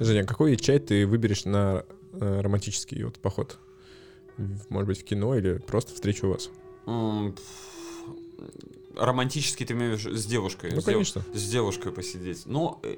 [0.00, 3.58] Женя, какой чай ты выберешь на э, романтический вот поход?
[4.68, 6.50] Может быть, в кино или просто встречу у вас?
[8.98, 10.70] Романтически ты имеешь с девушкой?
[10.74, 11.24] Ну, с дев- конечно.
[11.34, 12.42] С девушкой посидеть.
[12.46, 12.96] Ну, э,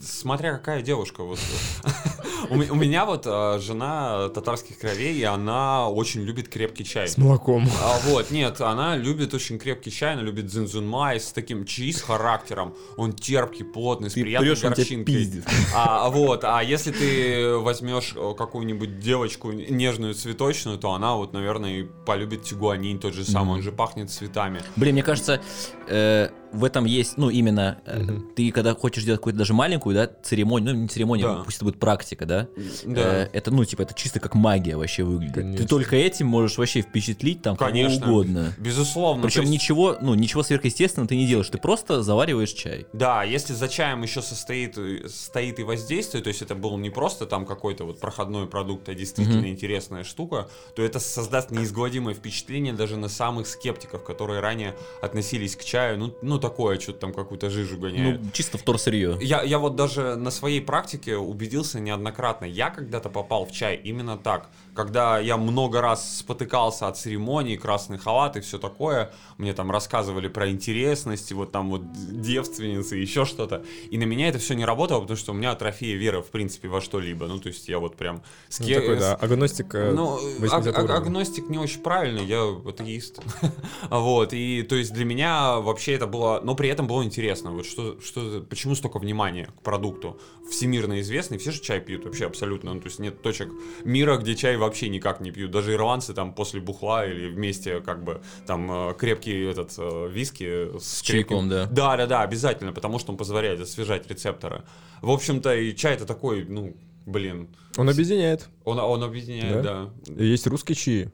[0.00, 1.22] смотря какая девушка.
[1.22, 1.38] Вот.
[2.50, 7.06] У ме- у меня вот э, жена татарских кровей, и она очень любит крепкий чай.
[7.08, 7.68] С молоком.
[7.80, 12.02] А вот, нет, она любит очень крепкий чай, она любит зинзунмай с таким чаи с
[12.02, 12.74] характером.
[12.96, 15.04] Он терпкий, плотный, с приятной горчинкой.
[15.04, 15.44] пиздит.
[15.74, 21.84] А, вот, а если ты возьмешь э, какую-нибудь девочку нежную, цветочную, то она вот, наверное,
[22.06, 24.62] полюбит тигуанин тот же самый, он же пахнет цветами.
[24.76, 25.40] Блин, мне кажется,
[25.86, 30.10] э, в этом есть, ну, именно, э, ты когда хочешь делать какую-то даже маленькую, да,
[30.22, 31.42] церемонию, ну, не церемонию, Да.
[31.44, 32.48] пусть это будет практика, да,
[32.84, 33.24] Да.
[33.24, 35.34] э, это, ну, типа, это чисто как магия вообще выглядит.
[35.34, 35.58] Конечно.
[35.58, 38.00] Ты только этим можешь вообще впечатлить там Конечно.
[38.00, 38.52] кого угодно.
[38.58, 39.22] Безусловно.
[39.24, 42.86] Причем есть- ничего, ну, ничего сверхъестественного ты не делаешь, ты просто завариваешь чай.
[42.92, 46.90] Да, если за чаем еще состоит, э, стоит и воздействие, то есть это был не
[46.90, 52.72] просто там какой-то вот проходной продукт, а действительно интересная штука, то это создаст неизгладимое впечатление
[52.72, 57.48] даже на самых скептиков, которые ранее относились к чаю, ну, ну такое, что-то там какую-то
[57.48, 58.20] жижу гоняет.
[58.22, 59.16] Ну, чисто вторсырье.
[59.20, 62.44] Я, я вот даже на своей практике убедился неоднократно.
[62.44, 64.50] Я когда-то попал в чай именно так.
[64.74, 70.28] Когда я много раз спотыкался от церемоний, красный халат и все такое, мне там рассказывали
[70.28, 71.82] про интересности, вот там вот
[72.22, 73.64] девственницы, еще что-то.
[73.90, 76.68] И на меня это все не работало, потому что у меня атрофия веры, в принципе,
[76.68, 77.26] во что-либо.
[77.26, 78.22] Ну, то есть я вот прям...
[78.48, 80.96] с Ну, такой, да, агностик э, ну, 80 аг- аг- уровня.
[80.96, 83.20] агностик не очень правильный, я атеист.
[83.90, 87.66] вот, и то есть для меня вообще это было, но при этом было интересно, вот
[87.66, 90.18] что, что, почему столько внимания к продукту?
[90.50, 93.48] Всемирно известный, все же чай пьют вообще абсолютно, ну, то есть нет точек
[93.84, 98.02] мира, где чай вообще никак не пьют, даже ирландцы там после бухла или вместе как
[98.04, 101.66] бы там э, крепкий этот э, виски с, С чайком, да.
[101.66, 104.62] Да, да, да, обязательно, потому что он позволяет освежать рецепторы.
[105.00, 108.48] В общем-то, и чай это такой, ну, блин, Он объединяет.
[108.64, 109.90] он, он объединяет, Да?
[110.06, 110.22] да.
[110.22, 111.10] Есть русские чаи.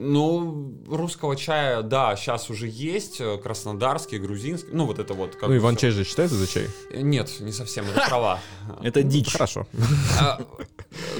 [0.00, 5.34] Ну, русского чая, да, сейчас уже есть, э, краснодарский, грузинский, ну вот это вот.
[5.34, 5.80] Как Ну, Иван всё.
[5.88, 6.66] чай же считается за чай?
[6.94, 8.38] Нет, не совсем, это трава.
[8.80, 9.32] Это дичь.
[9.32, 9.66] Хорошо.
[10.20, 10.40] А,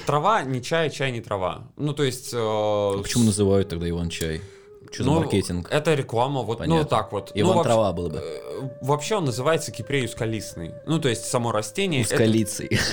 [0.06, 1.66] Трава не чай, чай не трава.
[1.76, 2.32] Ну, то есть...
[2.32, 4.40] э, А Почему называют тогда Иван чай?
[4.92, 5.68] Что за ну, маркетинг?
[5.72, 6.78] Это реклама, вот, ну, Понятно.
[6.82, 7.32] вот так вот.
[7.34, 8.18] Ну, Иван вообще- трава было бы.
[8.22, 10.70] э, Вообще он называется кипрею скалистный.
[10.86, 12.04] Ну, то есть само растение...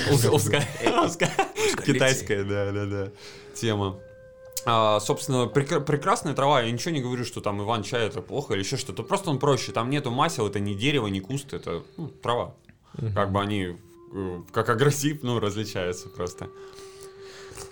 [0.10, 1.30] узко-
[1.86, 3.08] Китайская, да, да, да.
[3.54, 3.98] Тема.
[4.65, 6.62] А, собственно, прекра- прекрасная трава.
[6.62, 9.04] Я ничего не говорю, что там Иван чай это плохо или еще что-то.
[9.04, 9.71] Просто он проще.
[9.71, 12.56] Там нету масел, это не дерево, не куст, это ну, трава.
[13.13, 13.78] Как бы они
[14.13, 16.49] э, как агрессив, ну, различаются просто.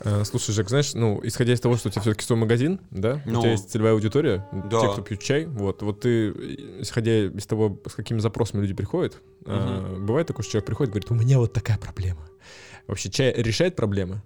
[0.01, 3.21] Э, Слушай, Жек, знаешь, ну, исходя из того, что у тебя все-таки свой магазин, да?
[3.25, 3.39] Ну.
[3.39, 4.81] У тебя есть целевая аудитория, Да.
[4.81, 5.45] те, кто пьют чай.
[5.45, 6.29] Вот, вот ты,
[6.81, 10.93] исходя из того, с какими запросами люди приходят, э, бывает такое, что человек приходит и
[10.93, 12.27] говорит, у меня вот такая проблема.
[12.87, 14.21] Вообще, чай решает проблемы?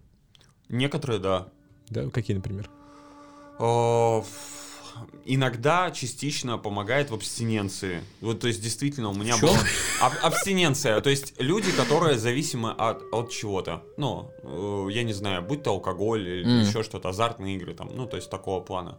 [0.70, 1.50] Некоторые, да.
[1.90, 2.70] Да, какие, например?
[5.30, 8.02] Иногда частично помогает в абстиненции.
[8.22, 9.50] Вот, то есть, действительно, у меня В чём?
[9.50, 9.60] была
[10.02, 11.02] аб- абстиненция.
[11.02, 13.84] То есть, люди, которые зависимы от, от чего-то.
[13.98, 16.62] Ну, э, я не знаю, будь то алкоголь или Мгм.
[16.68, 18.98] еще что-то, азартные игры, там, ну, то есть, такого плана.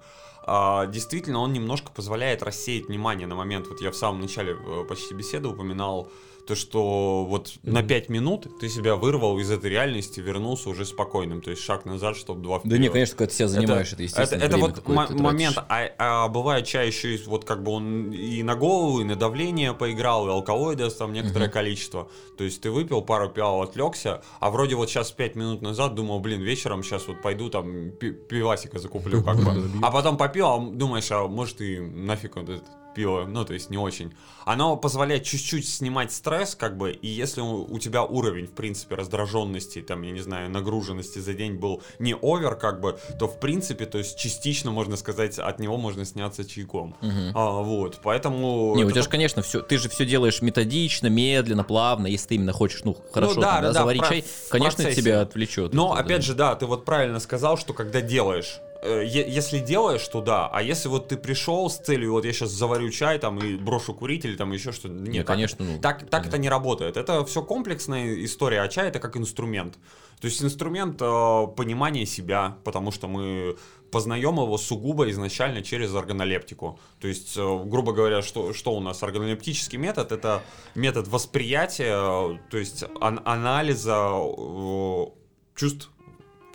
[0.50, 3.66] А, действительно, он немножко позволяет рассеять внимание на момент.
[3.68, 6.10] Вот я в самом начале э, почти беседы упоминал
[6.46, 11.42] то, что вот на 5 минут ты себя вырвал из этой реальности, вернулся уже спокойным.
[11.42, 12.92] То есть, шаг назад, чтобы два Да не, вперед.
[12.92, 14.88] конечно, когда ты себя занимаешь, это, естественно, это, это вот
[15.18, 15.92] момент, тратишь.
[15.98, 19.16] а, а бывает чай еще и вот как бы он и на голову, и на
[19.16, 22.09] давление поиграл, и алкалоида там некоторое количество.
[22.37, 26.20] То есть ты выпил пару пиал, отвлекся, а вроде вот сейчас 5 минут назад думал,
[26.20, 29.70] блин, вечером сейчас вот пойду там пи- пивасика закуплю как бы.
[29.83, 32.64] А потом попил, а думаешь, а может и нафиг вот это
[32.98, 34.12] пиво, ну то есть не очень.
[34.44, 38.96] Оно позволяет чуть-чуть снимать стресс, как бы, и если у, у тебя уровень, в принципе,
[38.96, 43.38] раздраженности, там, я не знаю, нагруженности за день был не овер, как бы, то в
[43.38, 46.96] принципе, то есть частично, можно сказать, от него можно сняться чайком.
[47.00, 47.32] Мгм.
[47.37, 48.74] А, вот, поэтому...
[48.74, 52.34] Не, у тебя же, конечно, все, ты же все делаешь методично, медленно, плавно, если ты
[52.34, 55.02] именно хочешь, ну, хорошо, да, там, да, да, заварить про- чай, конечно, процессе.
[55.02, 55.72] тебя отвлечет.
[55.72, 56.26] Но, это, опять да.
[56.26, 60.88] же, да, ты вот правильно сказал, что когда делаешь, если делаешь, то да, а если
[60.88, 64.36] вот ты пришел с целью, вот я сейчас заварю чай там и брошу курить или
[64.36, 66.96] там еще что-то, нет, Не, так- конечно, ну, так, так это не работает.
[66.96, 69.78] Это все комплексная история, а чай это как инструмент.
[70.20, 73.56] То есть инструмент э, понимания себя, потому что мы
[73.92, 76.78] познаем его сугубо изначально через органолептику.
[77.00, 79.02] То есть, э, грубо говоря, что, что у нас?
[79.02, 80.42] Органолептический метод— это
[80.74, 85.06] метод восприятия, э, то есть ан- анализа э,
[85.54, 85.90] чувств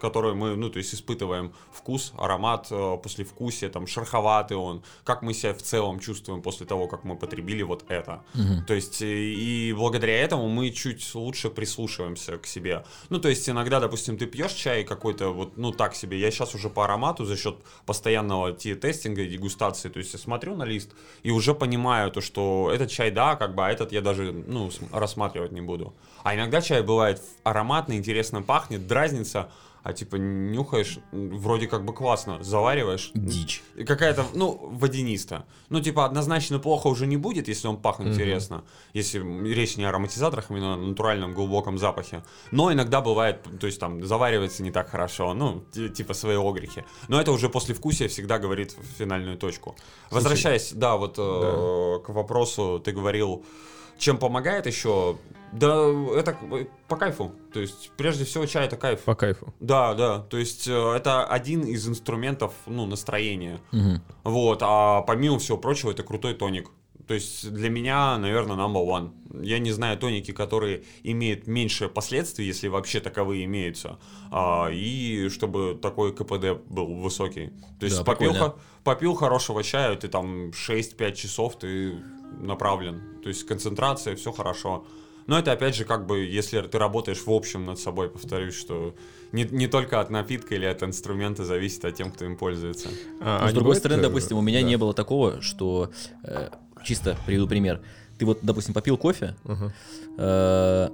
[0.03, 5.33] которые мы, ну, то есть испытываем вкус, аромат, э, послевкусие, там, шероховатый он, как мы
[5.33, 8.21] себя в целом чувствуем после того, как мы потребили вот это.
[8.33, 8.65] Мгм.
[8.65, 12.83] То есть, э, и благодаря этому мы чуть лучше прислушиваемся к себе.
[13.09, 16.19] Ну, то есть, иногда, допустим, ты пьешь чай какой-то, вот, ну, так себе.
[16.19, 20.19] Я сейчас уже по аромату за счет постоянного те- тестинга и дегустации, то есть, я
[20.19, 20.91] смотрю на лист
[21.25, 24.69] и уже понимаю то, что этот чай, да, как бы, а этот я даже, ну,
[24.69, 25.93] см- рассматривать не буду.
[26.23, 29.47] А иногда чай бывает ароматный, интересно пахнет, дразнится,
[29.83, 33.11] а типа нюхаешь, вроде как бы классно, завариваешь.
[33.13, 33.61] Дичь.
[33.75, 35.45] И какая-то, ну, водянисто.
[35.69, 38.63] Ну, типа, однозначно плохо уже не будет, если он пахнет интересно.
[38.93, 39.19] Если
[39.53, 42.23] речь не о ароматизаторах, а именно о натуральном глубоком запахе.
[42.51, 46.85] Но иногда бывает, то есть там заваривается не так хорошо, ну, ти- типа свои огрехи.
[47.09, 49.75] Но это уже после вкусия всегда говорит финальную точку.
[50.11, 53.43] Возвращаясь, да, вот э, к вопросу, ты говорил,
[53.97, 55.17] чем помогает еще?
[55.53, 55.85] Да,
[56.15, 56.37] это
[56.87, 57.31] по кайфу.
[57.53, 59.01] То есть, прежде всего, чай это кайф.
[59.01, 59.53] По кайфу.
[59.59, 60.19] Да, да.
[60.19, 63.59] То есть э, это один из инструментов, ну, настроения.
[63.71, 64.01] Мгм.
[64.23, 64.59] Вот.
[64.61, 66.69] А помимо всего прочего, это крутой тоник.
[67.07, 69.43] То есть для меня, наверное, number one.
[69.43, 73.99] Я не знаю тоники, которые имеют меньше последствий, если вообще таковые имеются.
[74.31, 77.51] А, и чтобы такой КПД был высокий.
[77.79, 82.01] То есть Да, попил, хо- попил хорошего чая, ты там 6-5 часов, ты
[82.39, 83.01] направлен.
[83.21, 84.85] То есть концентрация, все хорошо.
[85.27, 88.95] Но это опять же как бы, если ты работаешь в общем над собой, повторюсь, что
[89.31, 92.89] не, не только от напитка или от инструмента зависит от тем, кто им пользуется.
[93.21, 94.67] А, Но а с не другой стороны, э, допустим, у меня да.
[94.67, 95.91] не было такого, что
[96.23, 96.49] э,
[96.83, 97.81] чисто приведу пример.
[98.17, 99.73] Ты вот, допустим, попил кофе, Ага.
[100.17, 100.89] э,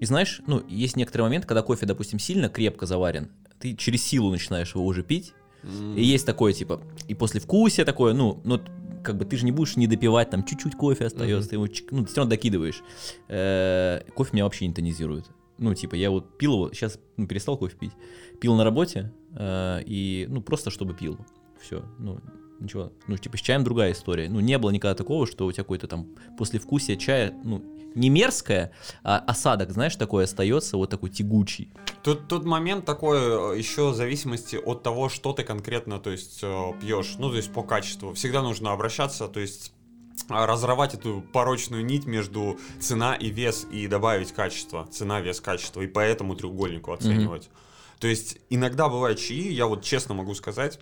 [0.00, 3.28] и знаешь, ну, есть некоторый момент, когда кофе, допустим, сильно крепко заварен,
[3.60, 5.96] ты через силу начинаешь его уже пить, М.
[5.96, 8.60] и есть такое, типа, и после вкусия такое, ну, ну,
[9.04, 12.02] как бы ты же не будешь не допивать, там чуть-чуть кофе остается, ты его, ну,
[12.02, 12.82] ты все равно докидываешь.
[13.28, 15.26] Э, кофе меня вообще не тонизирует.
[15.58, 17.92] Ну, типа, я вот пил его, сейчас ну, перестал кофе пить.
[18.40, 21.18] Пил на работе, э, и, ну, просто чтобы пил.
[21.60, 22.20] Все, ну,
[22.60, 22.92] ничего.
[23.06, 24.28] Ну, типа, с чаем другая история.
[24.28, 27.62] Ну, не было никогда такого, что у тебя какой-то там послевкусие чая, ну,
[27.94, 31.70] не мерзкое, а осадок, знаешь, такой остается, вот такой тягучий.
[32.02, 36.40] Тут, тут момент такой, э, еще в зависимости от того, что ты конкретно, то есть,
[36.42, 38.12] э, пьешь, ну, то есть, по качеству.
[38.14, 39.72] Всегда нужно обращаться, то есть,
[40.28, 44.88] а, разорвать эту порочную нить между цена и вес и добавить качество.
[44.90, 45.80] Цена, вес, качество.
[45.80, 47.50] И по этому треугольнику оценивать.
[47.98, 50.78] То есть, иногда бывает чаи, я вот честно могу сказать,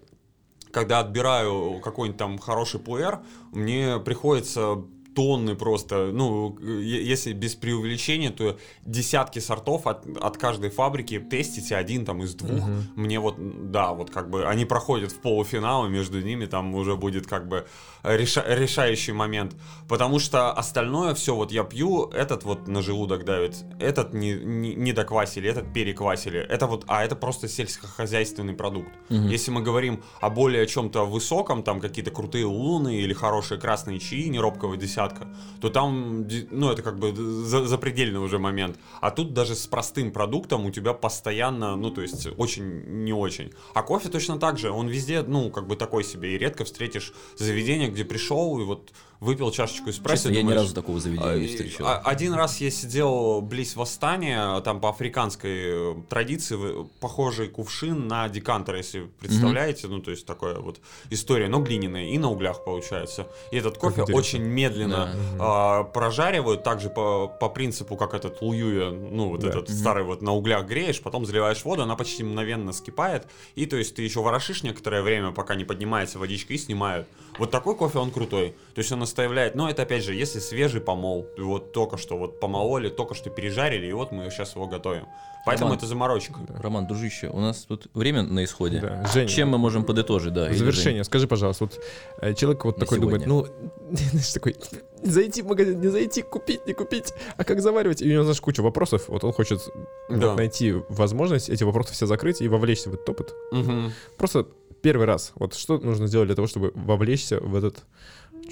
[0.72, 3.20] когда отбираю какой-нибудь там хороший пуэр,
[3.52, 4.82] мне приходится
[5.14, 12.04] тонны просто, ну, если без преувеличения, то десятки сортов от, от каждой фабрики тестите один
[12.04, 12.66] там из двух.
[12.66, 12.82] Мгм.
[12.96, 13.36] Мне вот,
[13.70, 17.48] да, вот как бы они проходят в полуфинал, и между ними там уже будет как
[17.48, 17.66] бы
[18.02, 19.54] реша- решающий момент.
[19.88, 24.74] Потому что остальное все, вот я пью, этот вот на желудок давит, этот не, не,
[24.74, 26.40] не доквасили, этот переквасили.
[26.40, 28.90] Это вот, а это просто сельскохозяйственный продукт.
[29.08, 29.28] Мгм.
[29.28, 34.28] Если мы говорим о более чем-то высоком, там какие-то крутые луны или хорошие красные чаи,
[34.28, 35.28] не робкого десятка,
[35.60, 38.78] то там, ну, это как бы за- запредельный уже момент.
[39.00, 43.52] А тут даже с простым продуктом у тебя постоянно, ну, то есть очень не очень.
[43.74, 47.12] А кофе точно так же, он везде, ну, как бы такой себе, и редко встретишь
[47.36, 48.92] заведение, где пришел и вот
[49.22, 50.14] выпил чашечку эспрессо.
[50.16, 51.86] Честно, я ни думаешь, разу такого заведения не а, встречал.
[51.86, 56.58] а- Один раз я сидел близ восстания, там по африканской э, традиции,
[56.98, 62.18] похожий кувшин на декантер, если представляете, ну то есть такая вот история, но глиняная и
[62.18, 63.28] на углях получается.
[63.52, 69.28] И этот кофе очень медленно а, прожаривают, также по, по принципу, как этот луюя, ну
[69.28, 69.50] вот Да.
[69.50, 73.76] этот старый вот на углях греешь, потом заливаешь воду, она почти мгновенно скипает, и то
[73.76, 77.06] есть ты еще ворошишь некоторое время, пока не поднимается водичка и снимают.
[77.38, 78.54] Вот такой кофе, он крутой.
[78.74, 82.40] То есть он оставляет, но это опять же, если свежий помол, вот только что вот
[82.40, 85.06] помололи, только что пережарили, и вот мы сейчас его готовим.
[85.44, 85.78] Поэтому Роман.
[85.78, 86.34] это заморочка.
[86.62, 88.78] Роман, дружище, у нас тут время на исходе.
[88.80, 89.04] Да.
[89.12, 90.52] Женя, Чем мы можем подытожить, да?
[90.52, 91.80] завершение, скажи, пожалуйста, вот
[92.20, 93.48] э, человек вот На такой думает, сегодня.
[93.90, 94.54] ну, знаешь, такой,
[95.02, 98.02] зайти в магазин, не зайти, купить, не купить, а как заваривать?
[98.02, 99.60] И у него, знаешь, куча вопросов, вот он хочет
[100.08, 100.34] вот Да.
[100.36, 103.34] найти возможность эти вопросы все закрыть и вовлечься в этот опыт.
[103.50, 103.92] Мгм.
[104.16, 104.46] Просто
[104.82, 107.84] первый раз, вот что нужно сделать для того, чтобы вовлечься в этот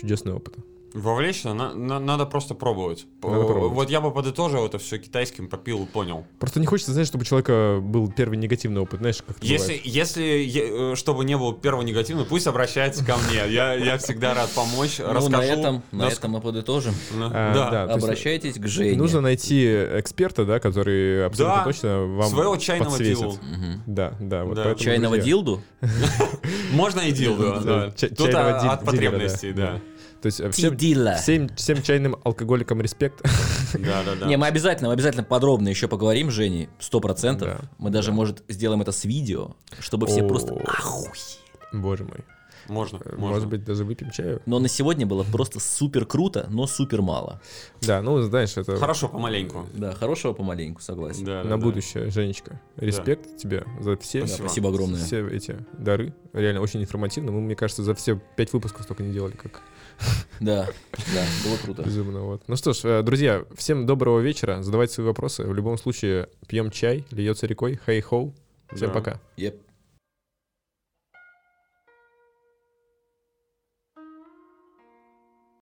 [0.00, 0.54] чудесный опыт?
[0.95, 3.07] Вовлечься на- на- надо просто пробовать.
[3.22, 3.72] Надо пробовать.
[3.74, 6.26] Вот я бы подытожил это все китайским, попил и понял.
[6.38, 9.86] Просто не хочется, знаешь, чтобы у человека был первый негативный опыт, знаешь, как Если, бывает.
[9.86, 13.53] если, э, чтобы не было первого негативного, пусть обращается ко мне.
[13.53, 15.30] Я, я всегда рад помочь, Ну, расскажу.
[15.30, 16.95] на этом, на этом мы подытожим.
[17.14, 17.55] на- А,
[17.86, 17.95] да.
[17.95, 18.97] Обращайтесь к Жене.
[18.97, 19.64] Нужно найти
[19.99, 23.43] эксперта, да, который абсолютно Да, точно вам Своего чайного подсветит.
[23.43, 23.82] Мгм.
[23.86, 25.62] Да, да, вот Чайного друзья, дилду?
[26.72, 29.80] Можно и дилду, Да, Тут от потребностей, да.
[30.20, 30.22] Да.
[30.22, 30.76] То есть э, всем,
[31.16, 33.22] всем, всем чайным алкоголикам респект.
[33.72, 34.26] Да, да, да.
[34.26, 37.48] Не, мы обязательно, мы обязательно подробно еще поговорим с Женей, сто процентов.
[37.48, 40.28] Да, Мы даже, может, сделаем это с видео, чтобы все О.
[40.28, 41.14] просто охуели.
[41.72, 42.18] Боже мой.
[42.68, 43.26] Можно, Э, можно.
[43.26, 44.42] Может быть, даже выпьем чаю?
[44.46, 47.40] Но на сегодня было просто супер круто, но супер мало.
[47.80, 49.66] Да, ну, знаешь, это Хорошо, помаленьку.
[49.74, 51.24] Да, хорошего помаленьку, согласен.
[51.24, 51.56] Да, на да, да.
[51.56, 52.60] будущее, Женечка.
[52.76, 54.46] Респект тебе за все, Да, Спасибо.
[54.46, 55.00] спасибо огромное.
[55.02, 56.14] все эти дары.
[56.32, 57.32] Реально очень информативно.
[57.32, 59.62] Мы, мне кажется, за все пять выпусков столько не делали, как
[60.40, 60.66] Да,
[61.14, 61.82] да, было круто.
[61.82, 62.20] безумно.
[62.20, 62.42] Вот.
[62.48, 64.62] Ну что ж, э, друзья, всем доброго вечера.
[64.62, 65.44] Задавайте свои вопросы.
[65.44, 67.78] В любом случае, пьем чай, льется рекой.
[67.86, 68.32] Хей-хоу.
[68.72, 68.94] Всем Да.
[68.94, 69.20] пока.
[69.36, 69.57] Еп.